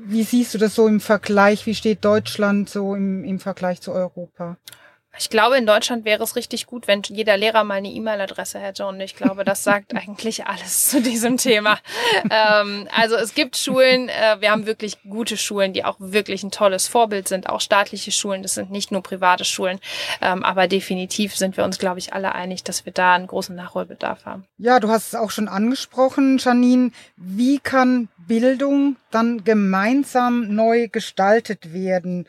Wie 0.06 0.24
siehst 0.24 0.54
du 0.54 0.58
das 0.58 0.76
so 0.76 0.88
im 0.88 1.00
Vergleich? 1.00 1.66
Wie 1.66 1.76
steht 1.76 2.06
Deutschland 2.06 2.70
so 2.70 2.96
im, 2.96 3.24
im 3.24 3.40
Vergleich 3.40 3.82
zu 3.82 3.92
Europa? 3.92 4.58
Ich 5.20 5.30
glaube, 5.30 5.58
in 5.58 5.68
Deutschland 5.68 6.06
wäre 6.06 6.24
es 6.24 6.36
richtig 6.36 6.66
gut, 6.66 6.88
wenn 6.88 7.04
jeder 7.08 7.38
Lehrer 7.38 7.64
mal 7.64 7.76
eine 7.76 7.90
E-Mail-Adresse 7.90 8.60
hätte. 8.60 8.88
Und 8.88 9.00
ich 9.00 9.16
glaube, 9.16 9.44
das 9.44 9.64
sagt 9.64 9.96
eigentlich 9.96 10.48
alles 10.48 10.90
zu 10.90 11.02
diesem 11.02 11.38
Thema. 11.38 11.78
Ähm, 12.30 12.88
also 12.96 13.16
es 13.16 13.36
gibt 13.36 13.56
Schulen, 13.56 14.10
äh, 14.10 14.38
wir 14.40 14.50
haben 14.50 14.66
wirklich 14.66 14.98
gute 15.04 15.38
Schulen, 15.38 15.74
die 15.74 15.86
auch 15.86 15.98
wirklich 16.00 16.44
ein 16.44 16.52
tolles 16.52 16.88
Vorbild 16.88 17.28
sind, 17.28 17.48
auch 17.48 17.62
staatliche 17.62 18.12
Schulen. 18.12 18.42
Das 18.42 18.56
sind 18.56 18.72
nicht 18.72 18.92
nur 18.92 19.04
private 19.04 19.46
Schulen. 19.46 19.80
Ähm, 20.22 20.44
aber 20.44 20.68
definitiv 20.68 21.36
sind 21.36 21.58
wir 21.58 21.64
uns, 21.64 21.78
glaube 21.78 22.00
ich, 22.00 22.14
alle 22.14 22.34
einig, 22.34 22.64
dass 22.64 22.86
wir 22.86 22.94
da 22.94 23.14
einen 23.14 23.28
großen 23.28 23.56
Nachholbedarf 23.56 24.26
haben. 24.26 24.46
Ja, 24.58 24.80
du 24.80 24.90
hast 24.90 25.10
es 25.10 25.16
auch 25.16 25.30
schon 25.30 25.48
angesprochen, 25.48 26.40
Janine. 26.40 26.92
Wie 27.18 27.60
kann 27.60 28.10
Bildung 28.18 28.96
dann 29.12 29.44
gemeinsam 29.44 30.56
neu 30.56 30.88
gestaltet 30.88 31.74
werden? 31.74 32.26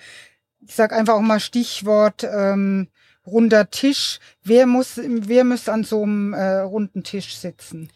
Ich 0.66 0.74
sag 0.74 0.92
einfach 0.92 1.14
auch 1.14 1.20
mal 1.20 1.40
Stichwort 1.40 2.24
ähm, 2.24 2.88
runder 3.26 3.70
Tisch. 3.70 4.18
Wer 4.42 4.66
muss, 4.66 5.00
wer 5.02 5.44
muss 5.44 5.68
an 5.68 5.84
so 5.84 6.02
einem 6.02 6.32
äh, 6.34 6.60
runden 6.60 7.04
Tisch 7.04 7.36
sitzen? 7.36 7.90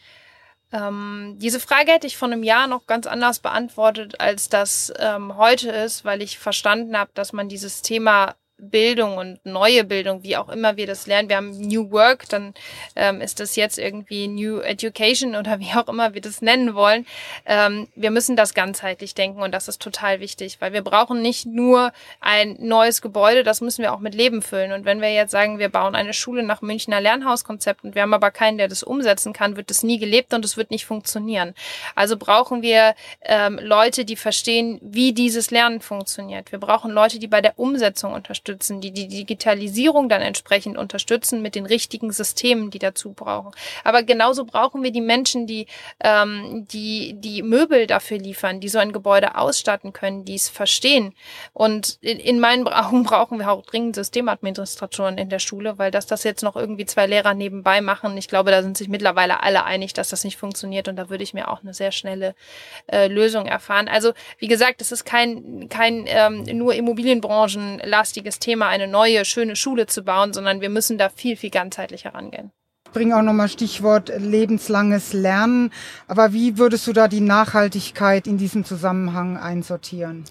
Ähm, 0.71 1.37
diese 1.39 1.61
Frage 1.61 1.93
hätte 1.93 2.07
ich 2.07 2.17
vor 2.17 2.29
einem 2.29 2.43
Jahr 2.43 2.67
noch 2.67 2.87
ganz 2.87 3.07
anders 3.07 3.39
beantwortet, 3.39 4.21
als 4.21 4.49
das 4.49 4.93
ähm, 4.99 5.37
heute 5.37 5.71
ist, 5.71 6.05
weil 6.05 6.21
ich 6.21 6.39
verstanden 6.39 6.97
habe, 6.97 7.11
dass 7.15 7.33
man 7.33 7.49
dieses 7.49 7.81
Thema 7.81 8.35
Bildung 8.59 9.17
und 9.17 9.45
neue 9.47 9.85
Bildung, 9.85 10.25
wie 10.25 10.37
auch 10.37 10.49
immer 10.49 10.77
wir 10.77 10.87
das 10.87 11.07
lernen. 11.07 11.29
Wir 11.29 11.37
haben 11.37 11.51
New 11.51 11.91
Work, 11.93 12.29
dann 12.29 12.55
ähm, 12.97 13.21
ist 13.21 13.39
das 13.39 13.55
jetzt 13.55 13.79
irgendwie 13.79 14.27
New 14.27 14.59
Education 14.59 15.37
oder 15.37 15.61
wie 15.61 15.73
auch 15.75 15.89
immer 15.89 16.13
wir 16.15 16.21
das 16.21 16.43
nennen 16.43 16.75
wollen. 16.75 17.07
Ähm, 17.47 17.87
wir 17.95 18.11
müssen 18.11 18.35
das 18.35 18.55
ganzheitlich 18.55 19.15
denken 19.15 19.43
und 19.43 19.53
das 19.53 19.69
ist 19.69 19.81
total 19.81 20.19
wichtig, 20.19 20.61
weil 20.61 20.73
wir 20.73 20.83
brauchen 20.83 21.23
nicht 21.23 21.47
nur 21.47 21.93
ein 22.21 22.57
neues 22.59 23.01
Gebäude, 23.01 23.45
das 23.45 23.61
müssen 23.61 23.83
wir 23.83 23.93
auch 23.93 24.01
mit 24.01 24.15
Leben 24.15 24.43
füllen. 24.43 24.73
Und 24.73 24.85
wenn 24.85 25.01
wir 25.01 25.13
jetzt 25.13 25.31
sagen, 25.31 25.61
wir 25.61 25.69
bauen 25.69 25.95
eine 25.95 26.13
Schule 26.13 26.43
nach 26.43 26.61
Münchner 26.61 27.01
Lernhauskonzept 27.01 27.85
und 27.85 27.95
wir 27.95 28.03
haben 28.03 28.15
aber 28.15 28.33
keinen, 28.33 28.59
der 28.59 28.67
das 28.67 28.83
umsetzen 28.83 29.33
kann, 29.33 29.57
wird 29.57 29.71
das 29.71 29.85
nie 29.85 29.99
gelebt 29.99 30.35
und 30.35 30.45
es 30.45 30.57
wird 30.57 30.73
nicht 30.73 30.85
funktionieren. 30.85 31.55
Also 31.95 32.17
brauchen 32.17 32.63
wir 32.63 32.97
ähm, 33.23 33.61
Leute, 33.63 34.05
die 34.05 34.17
verstehen, 34.17 34.81
wie 34.83 35.13
dieses 35.13 35.53
Lernen 35.53 35.81
funktioniert. 35.81 36.51
Wir 36.51 36.59
brauchen 36.59 36.91
Leute, 36.91 37.21
die 37.21 37.29
bei 37.29 37.41
der 37.41 37.57
Umsetzung 37.57 38.13
unterstützen 38.13 38.48
unterstützen, 38.49 38.81
die 38.81 38.93
die 38.93 39.09
Digitalisierung 39.09 40.09
dann 40.09 40.23
entsprechend 40.23 40.79
unterstützen 40.79 41.43
mit 41.43 41.55
den 41.55 41.67
richtigen 41.67 42.13
Systemen, 42.13 42.71
die 42.71 42.79
dazu 42.79 43.13
brauchen. 43.13 43.53
Aber 43.85 44.03
genauso 44.03 44.45
brauchen 44.45 44.83
wir 44.83 44.91
die 44.91 45.01
Menschen, 45.01 45.47
die 45.47 45.67
ähm, 46.01 46.67
die 46.71 47.15
die 47.15 47.43
Möbel 47.43 47.87
dafür 47.87 48.19
liefern, 48.19 48.61
die 48.61 48.69
so 48.69 48.79
ein 48.79 48.93
Gebäude 48.93 49.37
ausstatten 49.37 49.93
können, 49.93 50.25
die 50.25 50.35
es 50.35 50.49
verstehen. 50.49 51.15
Und 51.53 51.99
in, 52.01 52.19
in 52.19 52.41
meinen 52.41 52.67
Augen 52.67 53.03
brauchen 53.05 53.39
wir 53.39 53.51
auch 53.51 53.63
dringend 53.63 53.97
Systemadministratoren 53.97 55.19
in 55.19 55.29
der 55.29 55.39
Schule, 55.39 55.79
weil 55.79 55.91
dass 55.91 56.07
das 56.07 56.25
jetzt 56.25 56.43
noch 56.43 56.57
irgendwie 56.57 56.87
zwei 56.87 57.07
Lehrer 57.07 57.35
nebenbei 57.35 57.81
machen, 57.81 58.17
ich 58.17 58.29
glaube, 58.29 58.51
da 58.51 58.63
sind 58.63 58.77
sich 58.77 58.89
mittlerweile 58.89 59.43
alle 59.43 59.65
einig, 59.65 59.93
dass 59.93 60.09
das 60.09 60.25
nicht 60.25 60.39
funktioniert 60.39 60.89
und 60.89 60.97
da 60.97 61.11
würde 61.11 61.25
ich 61.25 61.35
mir 61.35 61.49
auch 61.49 61.63
eine 61.63 61.75
sehr 61.75 61.93
schnelle 61.93 62.35
äh, 62.91 63.09
Lösung 63.09 63.47
erfahren. 63.47 63.89
Also 63.89 64.13
wie 64.39 64.49
gesagt, 64.49 64.81
es 64.81 64.93
ist 64.93 65.05
kein 65.05 65.69
kein 65.69 66.05
ähm, 66.07 66.45
nur 66.57 66.75
Immobilienbranchenlastiges 66.75 68.38
Thema, 68.39 68.69
eine 68.69 68.87
neue, 68.87 69.25
schöne 69.25 69.57
Schule 69.57 69.87
zu 69.87 70.03
bauen, 70.03 70.33
sondern 70.33 70.61
wir 70.61 70.71
müssen 70.71 70.99
da 70.99 71.09
viel, 71.09 71.37
viel 71.37 71.51
ganzheitlicher 71.51 72.15
rangehen. 72.15 72.51
Ich 72.87 72.93
bringe 72.93 73.17
auch 73.19 73.23
nochmal 73.23 73.49
Stichwort 73.49 74.11
lebenslanges 74.17 75.13
Lernen. 75.13 75.71
Aber 76.07 76.33
wie 76.33 76.57
würdest 76.57 76.87
du 76.87 76.93
da 76.95 77.07
die 77.07 77.21
Nachhaltigkeit 77.21 78.27
in 78.27 78.39
diesem 78.39 78.65
Zusammenhang 78.65 79.37
einsortieren? 79.37 80.25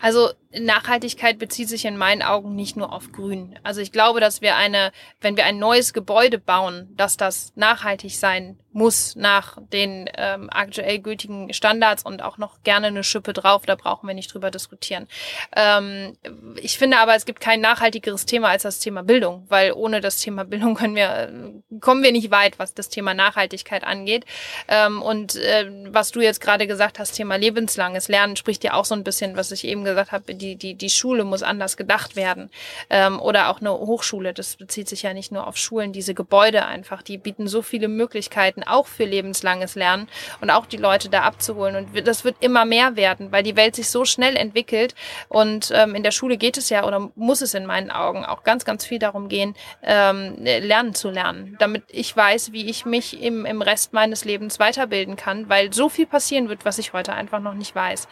Also 0.00 0.30
Nachhaltigkeit 0.58 1.38
bezieht 1.38 1.68
sich 1.68 1.84
in 1.84 1.96
meinen 1.96 2.22
Augen 2.22 2.54
nicht 2.54 2.76
nur 2.76 2.92
auf 2.92 3.12
Grün. 3.12 3.58
Also 3.62 3.80
ich 3.80 3.92
glaube, 3.92 4.20
dass 4.20 4.40
wir 4.40 4.56
eine, 4.56 4.92
wenn 5.20 5.36
wir 5.36 5.44
ein 5.44 5.58
neues 5.58 5.92
Gebäude 5.92 6.38
bauen, 6.38 6.92
dass 6.96 7.16
das 7.16 7.52
nachhaltig 7.56 8.16
sein 8.16 8.58
muss 8.72 9.16
nach 9.16 9.58
den 9.72 10.08
ähm, 10.16 10.48
aktuell 10.50 10.98
gültigen 10.98 11.52
Standards 11.52 12.04
und 12.04 12.22
auch 12.22 12.38
noch 12.38 12.62
gerne 12.62 12.88
eine 12.88 13.04
Schippe 13.04 13.32
drauf. 13.32 13.66
Da 13.66 13.74
brauchen 13.74 14.06
wir 14.06 14.14
nicht 14.14 14.32
drüber 14.32 14.50
diskutieren. 14.50 15.08
Ähm, 15.54 16.16
ich 16.56 16.78
finde 16.78 16.98
aber, 16.98 17.14
es 17.14 17.24
gibt 17.24 17.40
kein 17.40 17.60
nachhaltigeres 17.60 18.26
Thema 18.26 18.48
als 18.48 18.62
das 18.62 18.78
Thema 18.78 19.02
Bildung, 19.02 19.44
weil 19.48 19.72
ohne 19.72 20.00
das 20.00 20.18
Thema 20.18 20.44
Bildung 20.44 20.74
können 20.74 20.96
wir, 20.96 21.52
kommen 21.80 22.02
wir 22.02 22.12
nicht 22.12 22.30
weit, 22.30 22.58
was 22.58 22.74
das 22.74 22.88
Thema 22.88 23.14
Nachhaltigkeit 23.14 23.84
angeht. 23.84 24.24
Ähm, 24.68 25.02
und 25.02 25.36
äh, 25.36 25.70
was 25.88 26.10
du 26.10 26.20
jetzt 26.20 26.40
gerade 26.40 26.66
gesagt 26.66 26.98
hast, 26.98 27.12
Thema 27.12 27.36
lebenslanges 27.36 28.08
Lernen, 28.08 28.36
spricht 28.36 28.64
ja 28.64 28.74
auch 28.74 28.84
so 28.84 28.94
ein 28.94 29.04
bisschen, 29.04 29.36
was 29.36 29.50
ich 29.52 29.64
eben 29.64 29.84
gesagt 29.84 30.12
habe, 30.12 30.34
die, 30.42 30.56
die, 30.56 30.74
die 30.74 30.90
Schule 30.90 31.24
muss 31.24 31.42
anders 31.42 31.76
gedacht 31.76 32.16
werden. 32.16 32.50
Ähm, 32.90 33.20
oder 33.20 33.48
auch 33.48 33.60
eine 33.60 33.72
Hochschule, 33.72 34.32
das 34.34 34.56
bezieht 34.56 34.88
sich 34.88 35.02
ja 35.02 35.14
nicht 35.14 35.32
nur 35.32 35.46
auf 35.46 35.56
Schulen, 35.56 35.92
diese 35.92 36.14
Gebäude 36.14 36.66
einfach, 36.66 37.02
die 37.02 37.18
bieten 37.18 37.46
so 37.46 37.62
viele 37.62 37.88
Möglichkeiten 37.88 38.62
auch 38.64 38.86
für 38.86 39.04
lebenslanges 39.04 39.74
Lernen 39.74 40.08
und 40.40 40.50
auch 40.50 40.66
die 40.66 40.76
Leute 40.76 41.08
da 41.08 41.22
abzuholen. 41.22 41.76
Und 41.76 42.06
das 42.06 42.24
wird 42.24 42.36
immer 42.40 42.64
mehr 42.64 42.96
werden, 42.96 43.32
weil 43.32 43.42
die 43.42 43.56
Welt 43.56 43.76
sich 43.76 43.88
so 43.88 44.04
schnell 44.04 44.36
entwickelt. 44.36 44.94
Und 45.28 45.70
ähm, 45.74 45.94
in 45.94 46.02
der 46.02 46.10
Schule 46.10 46.36
geht 46.36 46.58
es 46.58 46.68
ja 46.68 46.84
oder 46.84 47.10
muss 47.14 47.40
es 47.40 47.54
in 47.54 47.66
meinen 47.66 47.90
Augen 47.90 48.24
auch 48.24 48.42
ganz, 48.42 48.64
ganz 48.64 48.84
viel 48.84 48.98
darum 48.98 49.28
gehen, 49.28 49.54
ähm, 49.82 50.36
lernen 50.38 50.94
zu 50.94 51.10
lernen, 51.10 51.56
damit 51.58 51.84
ich 51.88 52.16
weiß, 52.16 52.52
wie 52.52 52.68
ich 52.68 52.84
mich 52.84 53.22
im, 53.22 53.46
im 53.46 53.62
Rest 53.62 53.92
meines 53.92 54.24
Lebens 54.24 54.58
weiterbilden 54.58 55.16
kann, 55.16 55.48
weil 55.48 55.72
so 55.72 55.88
viel 55.88 56.06
passieren 56.06 56.48
wird, 56.48 56.64
was 56.64 56.78
ich 56.78 56.92
heute 56.92 57.12
einfach 57.12 57.40
noch 57.40 57.54
nicht 57.54 57.74
weiß. 57.74 58.08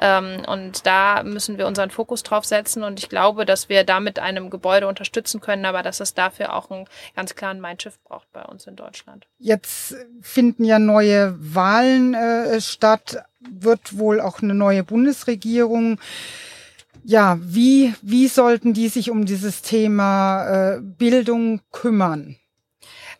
Ähm, 0.00 0.42
und 0.46 0.86
da 0.86 1.22
müssen 1.22 1.58
wir 1.58 1.66
unseren 1.68 1.90
Fokus 1.90 2.24
drauf 2.24 2.44
setzen 2.44 2.82
und 2.82 2.98
ich 2.98 3.08
glaube, 3.08 3.46
dass 3.46 3.68
wir 3.68 3.84
damit 3.84 4.18
einem 4.18 4.50
Gebäude 4.50 4.88
unterstützen 4.88 5.40
können, 5.40 5.64
aber 5.64 5.82
dass 5.82 6.00
es 6.00 6.14
dafür 6.14 6.54
auch 6.54 6.70
einen 6.70 6.86
ganz 7.14 7.36
klaren 7.36 7.60
Mindshift 7.60 8.02
braucht 8.02 8.30
bei 8.32 8.42
uns 8.42 8.66
in 8.66 8.74
Deutschland. 8.74 9.26
Jetzt 9.38 9.94
finden 10.20 10.64
ja 10.64 10.80
neue 10.80 11.36
Wahlen 11.38 12.14
äh, 12.14 12.60
statt, 12.60 13.22
wird 13.40 13.96
wohl 13.96 14.20
auch 14.20 14.42
eine 14.42 14.54
neue 14.54 14.82
Bundesregierung. 14.82 16.00
Ja, 17.04 17.38
wie, 17.40 17.94
wie 18.02 18.28
sollten 18.28 18.74
die 18.74 18.88
sich 18.88 19.10
um 19.10 19.24
dieses 19.24 19.62
Thema 19.62 20.74
äh, 20.74 20.80
Bildung 20.80 21.60
kümmern? 21.70 22.36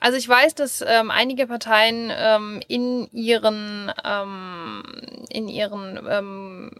Also 0.00 0.16
ich 0.16 0.28
weiß, 0.28 0.54
dass 0.54 0.84
ähm, 0.86 1.10
einige 1.10 1.46
Parteien 1.46 2.12
ähm, 2.14 2.60
in 2.68 3.08
ihren 3.10 3.92
ähm, 4.04 4.82
in 5.28 5.48
ihren 5.48 5.98
ähm, 6.08 6.70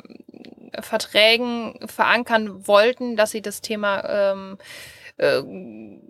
Verträgen 0.82 1.78
verankern 1.87 2.66
wollten, 2.66 3.16
dass 3.16 3.30
sie 3.30 3.42
das 3.42 3.61
Thema 3.61 4.04
ähm, 4.32 4.58
äh, 5.16 5.42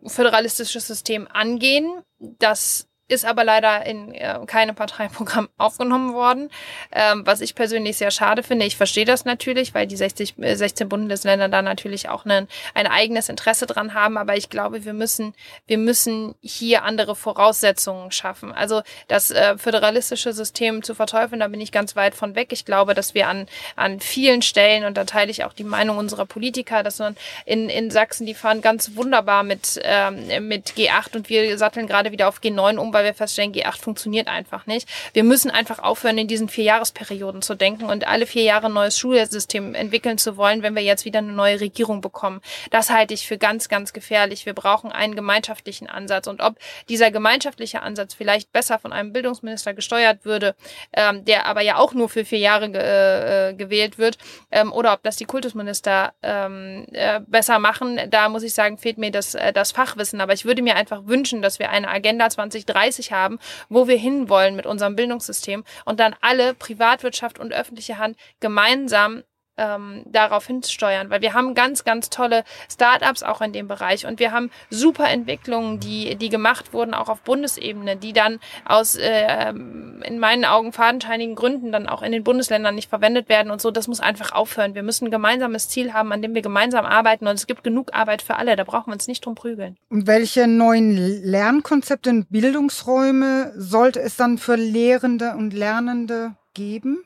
föderalistisches 0.09 0.87
System 0.87 1.29
angehen. 1.31 2.03
Das 2.19 2.88
ist 3.09 3.25
aber 3.25 3.43
leider 3.43 3.87
in 3.87 4.15
äh, 4.15 4.39
keinem 4.47 4.75
Parteiprogramm 4.75 5.49
aufgenommen 5.59 6.13
worden, 6.13 6.51
ähm, 6.93 7.23
was 7.27 7.41
ich 7.41 7.55
persönlich 7.55 7.97
sehr 7.97 8.11
schade 8.11 8.43
finde. 8.43 8.67
Ich 8.67 8.77
verstehe 8.77 9.07
das 9.07 9.25
natürlich, 9.25 9.75
weil 9.75 9.87
die 9.87 9.97
60, 9.97 10.39
äh, 10.39 10.55
16 10.55 10.89
Bundesländer 10.89 11.49
da 11.49 11.63
natürlich 11.63 12.11
auch 12.11 12.27
ein, 12.27 12.47
ein 12.75 12.87
eigenes 12.87 13.31
Interesse 13.31 13.67
dran 13.67 13.95
haben, 13.95 14.19
aber 14.19 14.37
ich 14.37 14.51
glaube, 14.51 14.85
wir 14.85 14.93
müssen, 14.93 15.35
wir 15.67 15.79
müssen 15.79 16.35
hier 16.43 16.85
andere 16.85 17.17
Voraussetzungen 17.17 18.13
schaffen. 18.13 18.53
Also 18.53 18.83
das 19.09 19.31
äh, 19.31 19.57
föderalistische 19.57 20.35
System 20.35 20.83
zu 20.83 20.95
verteufeln, 20.95 21.41
da 21.41 21.49
bin 21.49 21.63
ich 21.63 21.73
ganz 21.73 21.97
weit 21.97 22.15
von 22.15 22.35
weg. 22.35 22.53
Ich 22.53 22.67
glaube, 22.67 22.93
dass 22.93 23.15
wir 23.15 23.29
an, 23.29 23.47
an 23.75 24.01
vielen 24.01 24.43
Stellen, 24.43 24.85
und 24.85 24.99
da 24.99 25.05
teile 25.05 25.31
ich 25.31 25.45
auch 25.45 25.55
die 25.55 25.65
Meinung 25.65 25.97
unserer 25.97 26.27
Politiker, 26.27 26.83
dass 26.83 26.99
man 26.99 27.17
in, 27.47 27.71
in 27.71 27.91
Sachsen, 27.91 28.27
die 28.27 28.35
fahren 28.35 28.61
ganz 28.61 28.97
wunderbar 28.97 29.45
mit, 29.45 29.81
ähm, 29.83 30.47
mit 30.47 30.73
G8 30.73 31.17
und 31.17 31.31
wir 31.31 31.57
satteln 31.57 31.87
gerade 31.87 32.13
wieder 32.13 32.29
auf 32.29 32.41
G9 32.41 32.77
um, 32.77 32.93
weil 32.99 33.05
wir 33.05 33.15
feststellen, 33.15 33.53
G8 33.53 33.81
funktioniert 33.81 34.27
einfach 34.27 34.67
nicht. 34.67 34.89
Wir 35.13 35.23
müssen 35.23 35.51
einfach 35.51 35.79
aufhören, 35.79 36.19
in 36.19 36.27
diesen 36.27 36.49
vier 36.49 36.65
Jahresperioden 36.65 37.43
zu 37.43 37.55
denken 37.55 37.85
und 37.85 38.07
alle 38.07 38.27
vier 38.27 38.43
Jahre 38.43 38.67
ein 38.67 38.73
neues 38.73 38.99
Schulsystem 38.99 39.75
entwickeln 39.75 40.19
zu 40.19 40.37
wollen, 40.37 40.63
wenn 40.63 40.75
wir 40.75 40.83
jetzt 40.83 41.05
wieder 41.05 41.21
eine 41.21 41.33
neue 41.33 41.61
Regierung 41.61 42.01
bekommen. 42.01 42.41
Das 42.71 42.91
halte 42.91 43.15
ich 43.15 43.27
für 43.27 43.39
ganz, 43.39 43.69
ganz 43.69 43.93
gefährlich. 43.93 44.47
Wir 44.47 44.53
brauchen 44.53 44.91
einen 44.91 45.15
gemeinschaftlichen 45.15 45.89
Ansatz. 45.89 46.27
Und 46.27 46.41
ob 46.43 46.57
dieser 46.89 47.13
gemeinschaftliche 47.13 47.83
Ansatz 47.83 48.15
vielleicht 48.15 48.53
besser 48.53 48.81
von 48.81 48.93
einem 48.93 49.13
Bildungsminister 49.13 49.75
gesteuert 49.75 50.25
würde, 50.25 50.57
ähm, 50.93 51.25
der 51.25 51.47
aber 51.47 51.61
ja 51.61 51.77
auch 51.77 51.95
nur 51.95 52.09
für 52.09 52.25
vier 52.25 52.41
Jahre 52.41 52.71
ge 52.71 52.81
äh, 52.81 53.55
gewählt 53.55 53.99
wird, 53.99 54.19
ähm, 54.51 54.73
oder 54.73 54.93
ob 54.93 55.03
das 55.05 55.17
die 55.17 55.25
Kultusminister 55.25 56.15
ähm, 56.23 56.87
äh, 56.93 57.21
besser 57.27 57.61
machen, 57.61 58.01
da 58.11 58.29
muss 58.29 58.43
ich 58.43 58.55
sagen, 58.55 58.77
fehlt 58.77 58.99
mir 58.99 59.13
das, 59.13 59.35
äh, 59.35 59.53
das 59.53 59.71
Fachwissen. 59.71 60.21
Aber 60.21 60.33
ich 60.33 60.45
würde 60.45 60.63
mir 60.63 60.75
einfach 60.75 61.03
wünschen, 61.07 61.43
dass 61.43 61.59
wir 61.61 61.71
eine 61.71 61.89
Agenda 61.89 62.29
2030 62.29 62.88
30 62.89 63.13
haben, 63.13 63.39
wo 63.69 63.87
wir 63.89 63.97
hinwollen 63.97 64.57
mit 64.57 64.67
unserem 64.67 64.97
Bildungssystem 64.97 65.65
und 65.85 66.01
dann 66.01 66.15
alle 66.21 66.55
Privatwirtschaft 66.55 67.39
und 67.39 67.53
öffentliche 67.53 67.99
Hand 67.99 68.17
gemeinsam 68.41 69.23
ähm, 69.59 70.03
darauf 70.07 70.47
hinsteuern, 70.47 71.11
weil 71.11 71.21
wir 71.21 71.35
haben 71.35 71.55
ganz, 71.55 71.85
ganz 71.85 72.09
tolle 72.11 72.45
Startups 72.71 73.23
auch 73.23 73.41
in 73.41 73.53
dem 73.53 73.69
Bereich 73.69 74.07
und 74.07 74.21
wir 74.21 74.33
haben 74.33 74.51
super 74.71 75.09
Entwicklungen, 75.09 75.81
die, 75.81 76.17
die 76.17 76.29
gemacht 76.29 76.73
wurden, 76.73 76.95
auch 76.95 77.09
auf 77.09 77.21
Bundesebene, 77.23 77.97
die 77.97 78.13
dann 78.13 78.39
aus 78.65 78.97
äh, 78.97 79.51
in 79.51 80.19
meinen 80.19 80.45
Augen 80.45 80.73
fadenscheinigen 80.73 81.35
Gründen 81.35 81.73
dann 81.73 81.89
auch 81.89 82.03
in 82.03 82.13
den 82.13 82.25
Bundesländern 82.25 82.75
nicht 82.75 82.89
verwendet 82.89 83.29
werden 83.29 83.51
und 83.51 83.61
so. 83.61 83.71
Das 83.71 83.89
muss 83.89 84.01
einfach 84.01 84.33
aufhören. 84.33 84.75
Wir 84.75 84.83
müssen 84.83 85.07
ein 85.07 85.11
gemeinsames 85.11 85.69
Ziel 85.69 85.93
haben, 85.93 86.13
an 86.13 86.23
dem 86.23 86.35
wir 86.35 86.43
gemeinsam 86.43 86.87
arbeiten 86.87 87.27
und 87.27 87.35
es 87.35 87.47
gibt 87.47 87.65
genug 87.65 87.95
Arbeit 87.95 88.23
für 88.23 88.37
alle. 88.37 88.57
Da 88.57 88.65
brauchen 88.65 88.89
wir 88.89 88.95
uns 88.95 89.09
nicht 89.09 89.25
drum 89.25 89.35
prügeln. 89.35 89.77
Welche 89.91 90.47
neuen 90.47 90.97
Lernkonzepte 91.25 92.11
und 92.11 92.31
Bildungsräume 92.31 93.53
sollte 93.57 94.01
es 94.01 94.17
dann 94.17 94.39
für 94.39 94.57
Lehrende 94.57 95.35
und 95.37 95.53
Lernende 95.53 96.37
geben? 96.55 97.05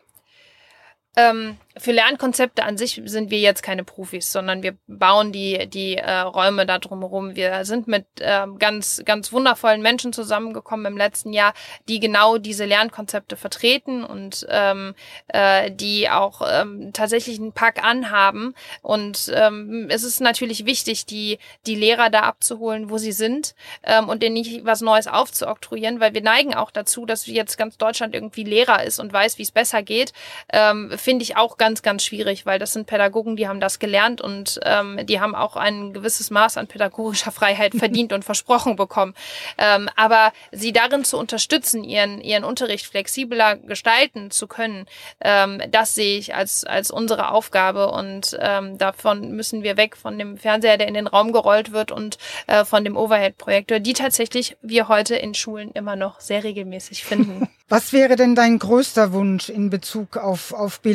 Ähm, 1.16 1.58
für 1.78 1.92
Lernkonzepte 1.92 2.64
an 2.64 2.76
sich 2.76 3.00
sind 3.04 3.30
wir 3.30 3.38
jetzt 3.38 3.62
keine 3.62 3.82
Profis, 3.82 4.30
sondern 4.30 4.62
wir 4.62 4.76
bauen 4.86 5.32
die, 5.32 5.68
die 5.68 5.96
äh, 5.96 6.20
Räume 6.20 6.66
da 6.66 6.78
drumherum. 6.78 7.34
Wir 7.34 7.64
sind 7.64 7.88
mit 7.88 8.04
ähm, 8.20 8.58
ganz, 8.58 9.02
ganz 9.06 9.32
wundervollen 9.32 9.80
Menschen 9.80 10.12
zusammengekommen 10.12 10.86
im 10.86 10.98
letzten 10.98 11.32
Jahr, 11.32 11.54
die 11.88 11.98
genau 11.98 12.36
diese 12.36 12.66
Lernkonzepte 12.66 13.36
vertreten 13.36 14.04
und 14.04 14.46
ähm, 14.50 14.94
äh, 15.28 15.70
die 15.70 16.10
auch 16.10 16.42
ähm, 16.46 16.92
tatsächlich 16.92 17.38
einen 17.38 17.52
Pack 17.52 17.82
anhaben. 17.82 18.54
Und 18.82 19.32
ähm, 19.34 19.88
es 19.90 20.04
ist 20.04 20.20
natürlich 20.20 20.66
wichtig, 20.66 21.06
die, 21.06 21.38
die 21.66 21.74
Lehrer 21.74 22.10
da 22.10 22.20
abzuholen, 22.20 22.90
wo 22.90 22.98
sie 22.98 23.12
sind 23.12 23.54
ähm, 23.82 24.10
und 24.10 24.22
denen 24.22 24.34
nicht 24.34 24.66
was 24.66 24.82
Neues 24.82 25.06
aufzuoktroyieren, 25.06 26.00
weil 26.00 26.12
wir 26.12 26.22
neigen 26.22 26.54
auch 26.54 26.70
dazu, 26.70 27.06
dass 27.06 27.26
jetzt 27.26 27.56
ganz 27.56 27.78
Deutschland 27.78 28.14
irgendwie 28.14 28.44
Lehrer 28.44 28.84
ist 28.84 28.98
und 28.98 29.12
weiß, 29.12 29.38
wie 29.38 29.42
es 29.42 29.52
besser 29.52 29.82
geht. 29.82 30.12
Ähm, 30.52 30.90
Finde 31.02 31.24
ich 31.24 31.36
auch 31.36 31.56
ganz, 31.56 31.82
ganz 31.82 32.04
schwierig, 32.04 32.46
weil 32.46 32.60
das 32.60 32.74
sind 32.74 32.86
Pädagogen, 32.86 33.34
die 33.34 33.48
haben 33.48 33.58
das 33.58 33.80
gelernt 33.80 34.20
und 34.20 34.60
ähm, 34.62 35.04
die 35.04 35.18
haben 35.18 35.34
auch 35.34 35.56
ein 35.56 35.92
gewisses 35.92 36.30
Maß 36.30 36.56
an 36.58 36.68
pädagogischer 36.68 37.32
Freiheit 37.32 37.74
verdient 37.74 38.12
und 38.12 38.24
versprochen 38.24 38.76
bekommen. 38.76 39.12
Ähm, 39.58 39.88
aber 39.96 40.32
sie 40.52 40.72
darin 40.72 41.02
zu 41.02 41.18
unterstützen, 41.18 41.82
ihren, 41.82 42.20
ihren 42.20 42.44
Unterricht 42.44 42.86
flexibler 42.86 43.56
gestalten 43.56 44.30
zu 44.30 44.46
können, 44.46 44.86
ähm, 45.20 45.60
das 45.72 45.96
sehe 45.96 46.18
ich 46.18 46.36
als, 46.36 46.62
als 46.62 46.92
unsere 46.92 47.32
Aufgabe 47.32 47.90
und 47.90 48.38
ähm, 48.40 48.78
davon 48.78 49.32
müssen 49.32 49.64
wir 49.64 49.76
weg 49.76 49.96
von 49.96 50.16
dem 50.16 50.36
Fernseher, 50.36 50.78
der 50.78 50.86
in 50.86 50.94
den 50.94 51.08
Raum 51.08 51.32
gerollt 51.32 51.72
wird 51.72 51.90
und 51.90 52.16
äh, 52.46 52.64
von 52.64 52.84
dem 52.84 52.96
Overhead-Projektor, 52.96 53.80
die 53.80 53.94
tatsächlich 53.94 54.56
wir 54.62 54.86
heute 54.86 55.16
in 55.16 55.34
Schulen 55.34 55.72
immer 55.72 55.96
noch 55.96 56.20
sehr 56.20 56.44
regelmäßig 56.44 57.04
finden. 57.04 57.48
Was 57.68 57.92
wäre 57.92 58.16
denn 58.16 58.34
dein 58.34 58.58
größter 58.58 59.14
Wunsch 59.14 59.48
in 59.48 59.70
Bezug 59.70 60.16
auf, 60.16 60.52
auf 60.52 60.80
Bildung? 60.80 60.91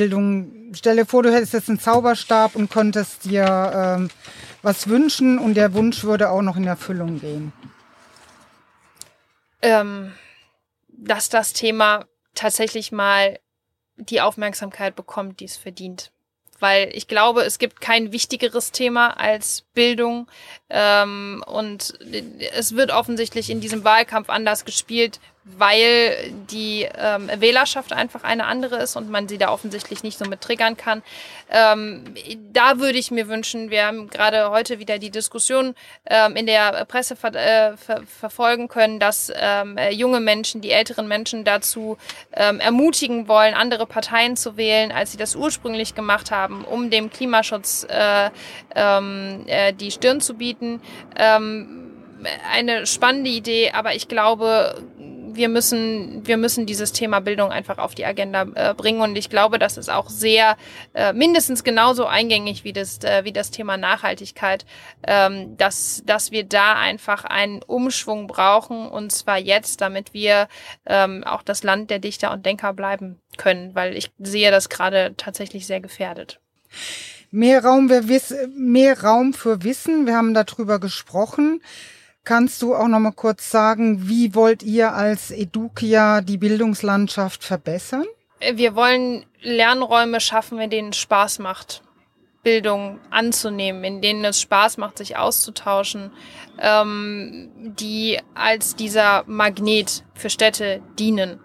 Stelle 0.73 1.05
vor, 1.05 1.23
du 1.23 1.33
hättest 1.33 1.53
jetzt 1.53 1.69
einen 1.69 1.79
Zauberstab 1.79 2.55
und 2.55 2.69
könntest 2.69 3.25
dir 3.25 3.97
ähm, 3.99 4.09
was 4.61 4.87
wünschen 4.87 5.39
und 5.39 5.55
der 5.55 5.73
Wunsch 5.73 6.03
würde 6.03 6.29
auch 6.29 6.41
noch 6.41 6.57
in 6.57 6.65
Erfüllung 6.65 7.19
gehen. 7.19 7.53
Ähm, 9.61 10.13
dass 10.87 11.29
das 11.29 11.53
Thema 11.53 12.05
tatsächlich 12.35 12.91
mal 12.91 13.39
die 13.95 14.21
Aufmerksamkeit 14.21 14.95
bekommt, 14.95 15.39
die 15.39 15.45
es 15.45 15.57
verdient 15.57 16.11
weil 16.59 16.89
ich 16.93 17.07
glaube, 17.07 17.41
es 17.41 17.59
gibt 17.59 17.81
kein 17.81 18.11
wichtigeres 18.11 18.71
Thema 18.71 19.19
als 19.19 19.63
Bildung. 19.73 20.27
Ähm, 20.69 21.43
und 21.45 21.93
es 22.53 22.75
wird 22.75 22.91
offensichtlich 22.91 23.49
in 23.49 23.61
diesem 23.61 23.83
Wahlkampf 23.83 24.29
anders 24.29 24.65
gespielt, 24.65 25.19
weil 25.57 26.31
die 26.51 26.87
ähm, 26.97 27.29
Wählerschaft 27.37 27.93
einfach 27.93 28.23
eine 28.23 28.45
andere 28.45 28.77
ist 28.77 28.95
und 28.95 29.09
man 29.09 29.27
sie 29.27 29.37
da 29.37 29.49
offensichtlich 29.49 30.03
nicht 30.03 30.17
so 30.17 30.25
mit 30.25 30.41
triggern 30.41 30.77
kann. 30.77 31.03
Ähm, 31.49 32.03
da 32.51 32.79
würde 32.79 32.97
ich 32.97 33.11
mir 33.11 33.27
wünschen, 33.27 33.69
wir 33.69 33.85
haben 33.85 34.09
gerade 34.09 34.49
heute 34.49 34.79
wieder 34.79 34.99
die 34.99 35.09
Diskussion 35.09 35.75
ähm, 36.05 36.35
in 36.35 36.45
der 36.45 36.85
Presse 36.85 37.15
ver 37.15 37.33
äh, 37.33 37.77
ver 37.77 38.01
verfolgen 38.05 38.67
können, 38.67 38.99
dass 38.99 39.31
ähm, 39.35 39.77
junge 39.91 40.19
Menschen, 40.19 40.61
die 40.61 40.71
älteren 40.71 41.07
Menschen 41.07 41.43
dazu 41.43 41.97
ähm, 42.33 42.59
ermutigen 42.59 43.27
wollen, 43.27 43.53
andere 43.53 43.85
Parteien 43.85 44.35
zu 44.35 44.57
wählen, 44.57 44.91
als 44.91 45.11
sie 45.11 45.17
das 45.17 45.35
ursprünglich 45.35 45.95
gemacht 45.95 46.31
haben, 46.31 46.65
um 46.65 46.89
dem 46.89 47.09
Klimaschutz 47.09 47.85
äh, 47.89 48.29
ähm, 48.75 49.43
äh, 49.47 49.73
die 49.73 49.91
Stirn 49.91 50.21
zu 50.21 50.33
bieten. 50.33 50.81
Ähm, 51.17 51.87
eine 52.51 52.85
spannende 52.87 53.29
Idee, 53.29 53.71
aber 53.71 53.95
ich 53.95 54.07
glaube, 54.07 54.81
wir 55.37 55.49
müssen, 55.49 56.25
wir 56.25 56.37
müssen 56.37 56.65
dieses 56.65 56.91
Thema 56.91 57.19
Bildung 57.19 57.51
einfach 57.51 57.77
auf 57.77 57.95
die 57.95 58.05
Agenda 58.05 58.45
äh, 58.55 58.73
bringen. 58.73 59.01
Und 59.01 59.15
ich 59.15 59.29
glaube, 59.29 59.59
das 59.59 59.77
ist 59.77 59.89
auch 59.89 60.09
sehr 60.09 60.57
äh, 60.93 61.13
mindestens 61.13 61.63
genauso 61.63 62.05
eingängig 62.05 62.63
wie 62.63 62.73
das, 62.73 62.99
äh, 63.03 63.23
wie 63.23 63.31
das 63.31 63.51
Thema 63.51 63.77
Nachhaltigkeit, 63.77 64.65
ähm, 65.03 65.55
dass, 65.57 66.03
dass 66.05 66.31
wir 66.31 66.43
da 66.43 66.75
einfach 66.75 67.23
einen 67.23 67.61
Umschwung 67.63 68.27
brauchen 68.27 68.87
und 68.89 69.11
zwar 69.11 69.37
jetzt, 69.37 69.81
damit 69.81 70.13
wir 70.13 70.47
ähm, 70.85 71.23
auch 71.23 71.43
das 71.43 71.63
Land 71.63 71.89
der 71.89 71.99
Dichter 71.99 72.31
und 72.31 72.45
Denker 72.45 72.73
bleiben 72.73 73.19
können, 73.37 73.75
weil 73.75 73.95
ich 73.95 74.11
sehe 74.19 74.51
das 74.51 74.69
gerade 74.69 75.13
tatsächlich 75.15 75.67
sehr 75.67 75.79
gefährdet. 75.79 76.39
Mehr 77.29 77.63
Raum, 77.63 77.91
mehr 78.55 79.01
Raum 79.03 79.33
für 79.33 79.63
Wissen. 79.63 80.07
Wir 80.07 80.15
haben 80.15 80.33
darüber 80.33 80.79
gesprochen. 80.79 81.61
Kannst 82.27 82.61
du 82.61 82.75
auch 82.75 82.89
noch 82.89 82.99
mal 82.99 83.13
kurz 83.13 83.49
sagen, 83.51 84.09
wie 84.09 84.35
wollt 84.35 84.61
ihr 84.61 84.91
als 84.91 85.31
Edukia 85.31 86.19
die 86.19 86.37
Bildungslandschaft 86.37 87.41
verbessern? 87.41 88.03
Wir 88.53 88.75
wollen 88.75 89.25
Lernräume 89.41 90.19
schaffen, 90.19 90.59
in 90.59 90.69
denen 90.69 90.89
es 90.89 90.97
Spaß 90.97 91.39
macht, 91.39 91.83
Bildung 92.43 92.99
anzunehmen, 93.11 93.81
in 93.85 94.01
denen 94.01 94.25
es 94.25 94.41
Spaß 94.41 94.75
macht, 94.75 94.97
sich 94.97 95.15
auszutauschen, 95.15 96.11
ähm, 96.59 97.49
die 97.55 98.19
als 98.35 98.75
dieser 98.75 99.23
Magnet 99.25 100.03
für 100.13 100.29
Städte 100.29 100.81
dienen. 100.99 101.39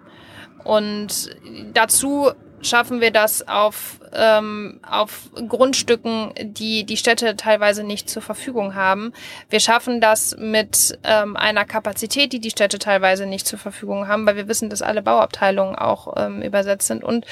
Und 0.65 1.31
dazu 1.75 2.33
schaffen 2.61 3.01
wir 3.01 3.13
das 3.13 3.47
auf 3.47 4.01
ähm, 4.15 4.81
auf 4.89 5.31
Grundstücken, 5.49 6.33
die 6.41 6.85
die 6.85 6.97
Städte 6.97 7.37
teilweise 7.37 7.85
nicht 7.85 8.09
zur 8.09 8.23
Verfügung 8.23 8.75
haben. 8.75 9.13
Wir 9.51 9.61
schaffen 9.61 10.01
das 10.01 10.37
mit 10.39 10.99
ähm, 11.05 11.37
einer 11.37 11.65
Kapazität, 11.65 12.33
die 12.33 12.41
die 12.41 12.51
Städte 12.51 12.79
teilweise 12.79 13.27
nicht 13.27 13.47
zur 13.47 13.59
Verfügung 13.59 14.09
haben, 14.09 14.27
weil 14.27 14.37
wir 14.37 14.49
wissen, 14.49 14.71
dass 14.71 14.83
alle 14.83 15.03
Bauabteilungen 15.03 15.77
auch 15.77 16.15
ähm, 16.17 16.43
übersetzt 16.43 16.87
sind. 16.87 17.05
Und 17.05 17.27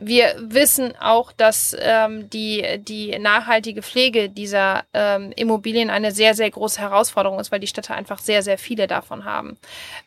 wir 0.00 0.34
wissen 0.38 0.92
auch, 1.00 1.32
dass 1.32 1.76
ähm, 1.78 2.28
die, 2.30 2.64
die 2.78 3.18
nachhaltige 3.18 3.82
Pflege 3.82 4.28
dieser 4.28 4.84
ähm, 4.94 5.32
Immobilien 5.36 5.90
eine 5.90 6.12
sehr, 6.12 6.34
sehr 6.34 6.50
große 6.50 6.80
Herausforderung 6.80 7.38
ist, 7.40 7.52
weil 7.52 7.60
die 7.60 7.66
Städte 7.66 7.94
einfach 7.94 8.18
sehr, 8.18 8.42
sehr 8.42 8.58
viele 8.58 8.86
davon 8.86 9.24
haben. 9.24 9.56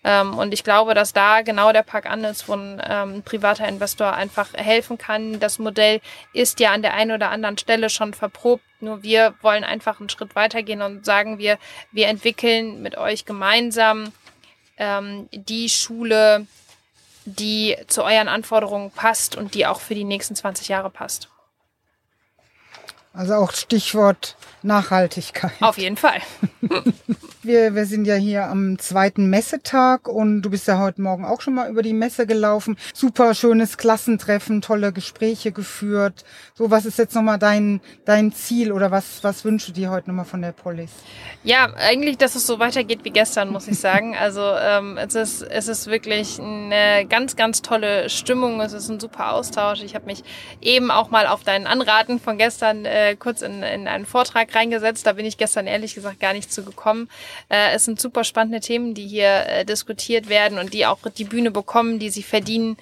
Ähm, 0.04 0.38
und 0.38 0.54
ich 0.54 0.64
glaube, 0.64 0.94
dass 0.94 1.14
da 1.14 1.42
genau 1.42 1.72
der 1.72 1.84
Park 1.84 2.10
an 2.10 2.24
ist, 2.24 2.48
wo 2.48 2.54
ein 2.54 2.82
ähm, 2.88 3.24
privater 3.24 3.68
Investor 3.68 4.14
einfach 4.14 4.54
helfen 4.54 4.98
kann, 4.98 5.40
das 5.40 5.60
Modell 5.60 6.02
ist 6.34 6.60
ja 6.60 6.72
an 6.72 6.82
der 6.82 6.94
einen 6.94 7.12
oder 7.12 7.30
anderen 7.30 7.58
Stelle 7.58 7.90
schon 7.90 8.14
verprobt. 8.14 8.64
Nur 8.80 9.04
wir 9.04 9.34
wollen 9.42 9.64
einfach 9.64 10.00
einen 10.00 10.10
Schritt 10.10 10.36
weitergehen 10.36 10.82
und 10.82 11.06
sagen 11.06 11.38
wir, 11.38 11.58
wir 11.92 12.08
entwickeln 12.08 12.82
mit 12.82 12.98
euch 12.98 13.26
gemeinsam 13.26 14.12
ähm, 14.78 15.30
die 15.32 15.70
Schule, 15.70 16.48
die 17.26 17.78
zu 17.88 18.04
euren 18.04 18.28
Anforderungen 18.28 18.92
passt 18.92 19.36
und 19.36 19.54
die 19.54 19.66
auch 19.66 19.80
für 19.80 19.96
die 19.96 20.04
nächsten 20.04 20.36
20 20.36 20.68
Jahre 20.68 20.90
passt. 20.90 21.30
Also 23.14 23.36
auch 23.36 23.52
Stichwort 23.52 24.36
Nachhaltigkeit. 24.64 25.54
Auf 25.62 25.78
jeden 25.78 25.98
Fall. 25.98 26.22
wir, 27.46 27.76
wir 27.76 27.86
sind 27.86 28.06
ja 28.06 28.16
hier 28.16 28.46
am 28.46 28.80
zweiten 28.80 29.30
Messetag 29.30 30.08
und 30.08 30.42
du 30.42 30.50
bist 30.50 30.68
ja 30.68 30.80
heute 30.80 31.02
Morgen 31.02 31.26
auch 31.26 31.42
schon 31.42 31.54
mal 31.54 31.70
über 31.70 31.82
die 31.82 31.94
Messe 31.94 32.26
gelaufen. 32.26 32.78
Super 32.94 33.34
schönes 33.34 33.78
Klassentreffen, 33.78 34.62
tolle 34.62 34.94
Gespräche 34.94 35.52
geführt. 35.52 36.24
So, 36.54 36.72
was 36.72 36.86
ist 36.86 36.98
jetzt 36.98 37.16
nochmal 37.16 37.40
dein, 37.40 37.82
dein 38.06 38.32
Ziel 38.32 38.72
oder 38.72 38.92
was, 38.92 39.24
was 39.24 39.46
wünschst 39.46 39.70
du 39.70 39.72
dir 39.72 39.90
heute 39.90 40.10
nochmal 40.10 40.26
von 40.26 40.42
der 40.42 40.52
Polis? 40.52 40.92
Ja, 41.44 41.74
eigentlich, 41.76 42.18
dass 42.18 42.36
es 42.36 42.48
so 42.48 42.60
weitergeht 42.60 43.00
wie 43.04 43.12
gestern, 43.12 43.50
muss 43.50 43.68
ich 43.68 43.80
sagen. 43.80 44.16
Also 44.24 44.42
ähm, 44.42 44.98
es, 44.98 45.16
ist, 45.16 45.42
es 45.42 45.68
ist 45.68 45.88
wirklich 45.88 46.40
eine 46.40 47.06
ganz, 47.08 47.36
ganz 47.36 47.62
tolle 47.62 48.10
Stimmung. 48.10 48.62
Es 48.62 48.72
ist 48.72 48.88
ein 48.88 49.02
super 49.02 49.34
Austausch. 49.34 49.82
Ich 49.84 49.96
habe 49.96 50.06
mich 50.06 50.24
eben 50.62 50.92
auch 50.92 51.10
mal 51.10 51.28
auf 51.28 51.44
deinen 51.44 51.68
Anraten 51.68 52.22
von 52.22 52.38
gestern 52.38 52.86
äh, 52.86 53.18
kurz 53.18 53.42
in, 53.42 53.64
in 53.64 53.88
einen 53.90 54.06
Vortrag 54.06 54.56
reingesetzt. 54.56 55.06
Da 55.06 55.14
bin 55.14 55.26
ich 55.26 55.38
gestern 55.38 55.68
ehrlich 55.68 55.94
gesagt 55.94 56.22
gar 56.22 56.32
nicht 56.32 56.54
zu 56.54 56.64
gekommen. 56.64 57.10
Äh, 57.50 57.74
es 57.74 57.86
sind 57.86 58.00
super 58.00 58.24
spannende 58.24 58.60
Themen, 58.60 58.94
die 58.94 59.08
hier 59.08 59.46
äh, 59.48 59.66
diskutiert 59.66 60.30
werden 60.30 60.58
und 60.58 60.74
die 60.74 60.86
auch 60.86 61.00
die 61.18 61.24
Bühne 61.24 61.52
bekommen, 61.52 62.00
die 62.00 62.10
sie 62.10 62.24
verdienen. 62.24 62.78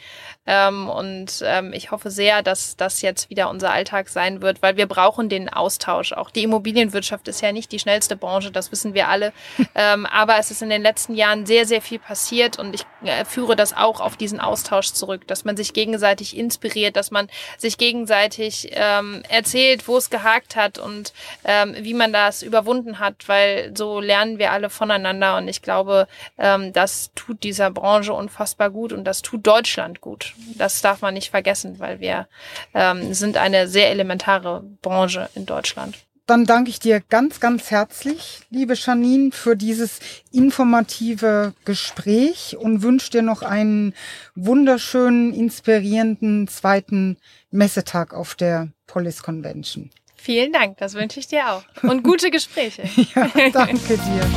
Ähm, 0.52 0.90
und 0.90 1.42
ähm, 1.46 1.72
ich 1.72 1.92
hoffe 1.92 2.12
sehr, 2.12 2.44
dass 2.44 2.76
das 2.76 3.02
jetzt 3.02 3.30
wieder 3.30 3.50
unser 3.50 3.72
Alltag 3.72 4.10
sein 4.10 4.42
wird, 4.42 4.62
weil 4.62 4.76
wir 4.76 4.86
brauchen 4.86 5.30
den 5.30 5.48
Austausch. 5.48 6.12
Auch 6.12 6.30
die 6.30 6.44
Immobilienwirtschaft 6.44 7.30
ist 7.30 7.40
ja 7.40 7.54
nicht 7.54 7.72
die 7.72 7.80
schnellste 7.80 8.18
Branche, 8.18 8.52
das 8.52 8.70
wissen 8.70 8.94
wir 8.94 9.08
alle. 9.08 9.32
ähm, 9.76 10.06
aber 10.06 10.40
es 10.40 10.52
ist 10.52 10.62
in 10.62 10.70
den 10.70 10.82
letzten 10.82 11.16
Jahren 11.16 11.46
sehr, 11.46 11.66
sehr 11.66 11.82
viel 11.82 12.00
passiert 12.00 12.60
und 12.60 12.76
ich 12.76 12.84
äh, 13.06 13.24
führe 13.24 13.56
das 13.56 13.72
auch 13.74 14.02
auf 14.02 14.18
diesen 14.18 14.42
Austausch 14.42 14.92
zurück, 14.92 15.26
dass 15.26 15.46
man 15.46 15.56
sich 15.56 15.72
gegenseitig 15.72 16.36
inspiriert, 16.36 16.98
dass 16.98 17.12
man 17.12 17.30
sich 17.58 17.78
gegenseitig 17.78 18.72
ähm, 18.74 19.24
erzählt, 19.30 19.88
wo 19.88 19.96
es 19.96 20.10
gehakt 20.10 20.58
hat 20.58 20.78
und 20.78 21.14
ähm, 21.46 21.78
wie 21.80 21.94
man 21.94 22.12
das 22.12 22.44
überwunden 22.44 23.00
hat, 23.00 23.30
weil 23.30 23.72
so 23.74 24.02
lernen 24.02 24.38
wir 24.38 24.52
alle 24.52 24.70
voneinander 24.70 25.38
und 25.38 25.48
ich 25.48 25.62
glaube, 25.62 26.10
ähm, 26.38 26.74
das 26.74 27.12
tut 27.16 27.44
dieser 27.44 27.72
Branche 27.72 28.12
unfassbar 28.12 28.70
gut 28.70 28.92
und 28.92 29.06
das 29.06 29.22
tut 29.22 29.48
Deutschland 29.48 30.02
gut. 30.02 30.34
Das 30.58 30.82
darf 30.82 31.02
man 31.02 31.14
nicht 31.14 31.30
vergessen, 31.30 31.80
weil 31.80 32.00
wir 32.00 32.28
ähm, 32.74 33.14
sind 33.14 33.38
eine 33.38 33.68
sehr 33.68 33.90
elementare 33.90 34.64
Branche 34.82 35.30
in 35.36 35.46
Deutschland. 35.46 35.98
Dann 36.28 36.46
danke 36.46 36.70
ich 36.70 36.80
dir 36.80 37.02
ganz, 37.02 37.40
ganz 37.40 37.72
herzlich, 37.72 38.42
liebe 38.50 38.76
Janine, 38.76 39.32
für 39.32 39.58
dieses 39.58 40.00
informative 40.32 41.54
Gespräch 41.66 42.56
und 42.58 42.84
wünsche 42.84 43.12
dir 43.12 43.22
noch 43.22 43.42
einen 43.42 43.94
wunderschönen, 44.36 45.34
inspirierenden 45.34 46.48
zweiten 46.48 47.18
Messetag 47.50 48.14
auf 48.14 48.36
der 48.36 48.70
Police 48.88 49.24
Convention. 49.24 49.90
Vielen 50.16 50.54
Dank, 50.54 50.78
das 50.78 50.94
wünsche 50.94 51.20
ich 51.20 51.28
dir 51.28 51.50
auch. 51.50 51.64
Und 51.84 52.04
gute 52.04 52.30
Gespräche. 52.30 52.84
ja, 53.16 53.50
danke 53.52 53.98
dir. 53.98 54.30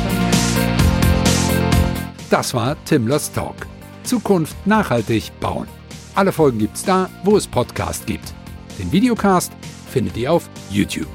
Das 2.29 2.53
war 2.53 2.75
Timlers 2.85 3.31
Talk. 3.31 3.67
Zukunft 4.03 4.55
nachhaltig 4.65 5.31
bauen. 5.39 5.67
Alle 6.15 6.31
Folgen 6.31 6.59
gibt's 6.59 6.83
da, 6.83 7.09
wo 7.23 7.35
es 7.35 7.45
Podcast 7.45 8.07
gibt. 8.07 8.33
Den 8.79 8.91
Videocast 8.91 9.51
findet 9.89 10.15
ihr 10.15 10.31
auf 10.31 10.49
YouTube. 10.71 11.07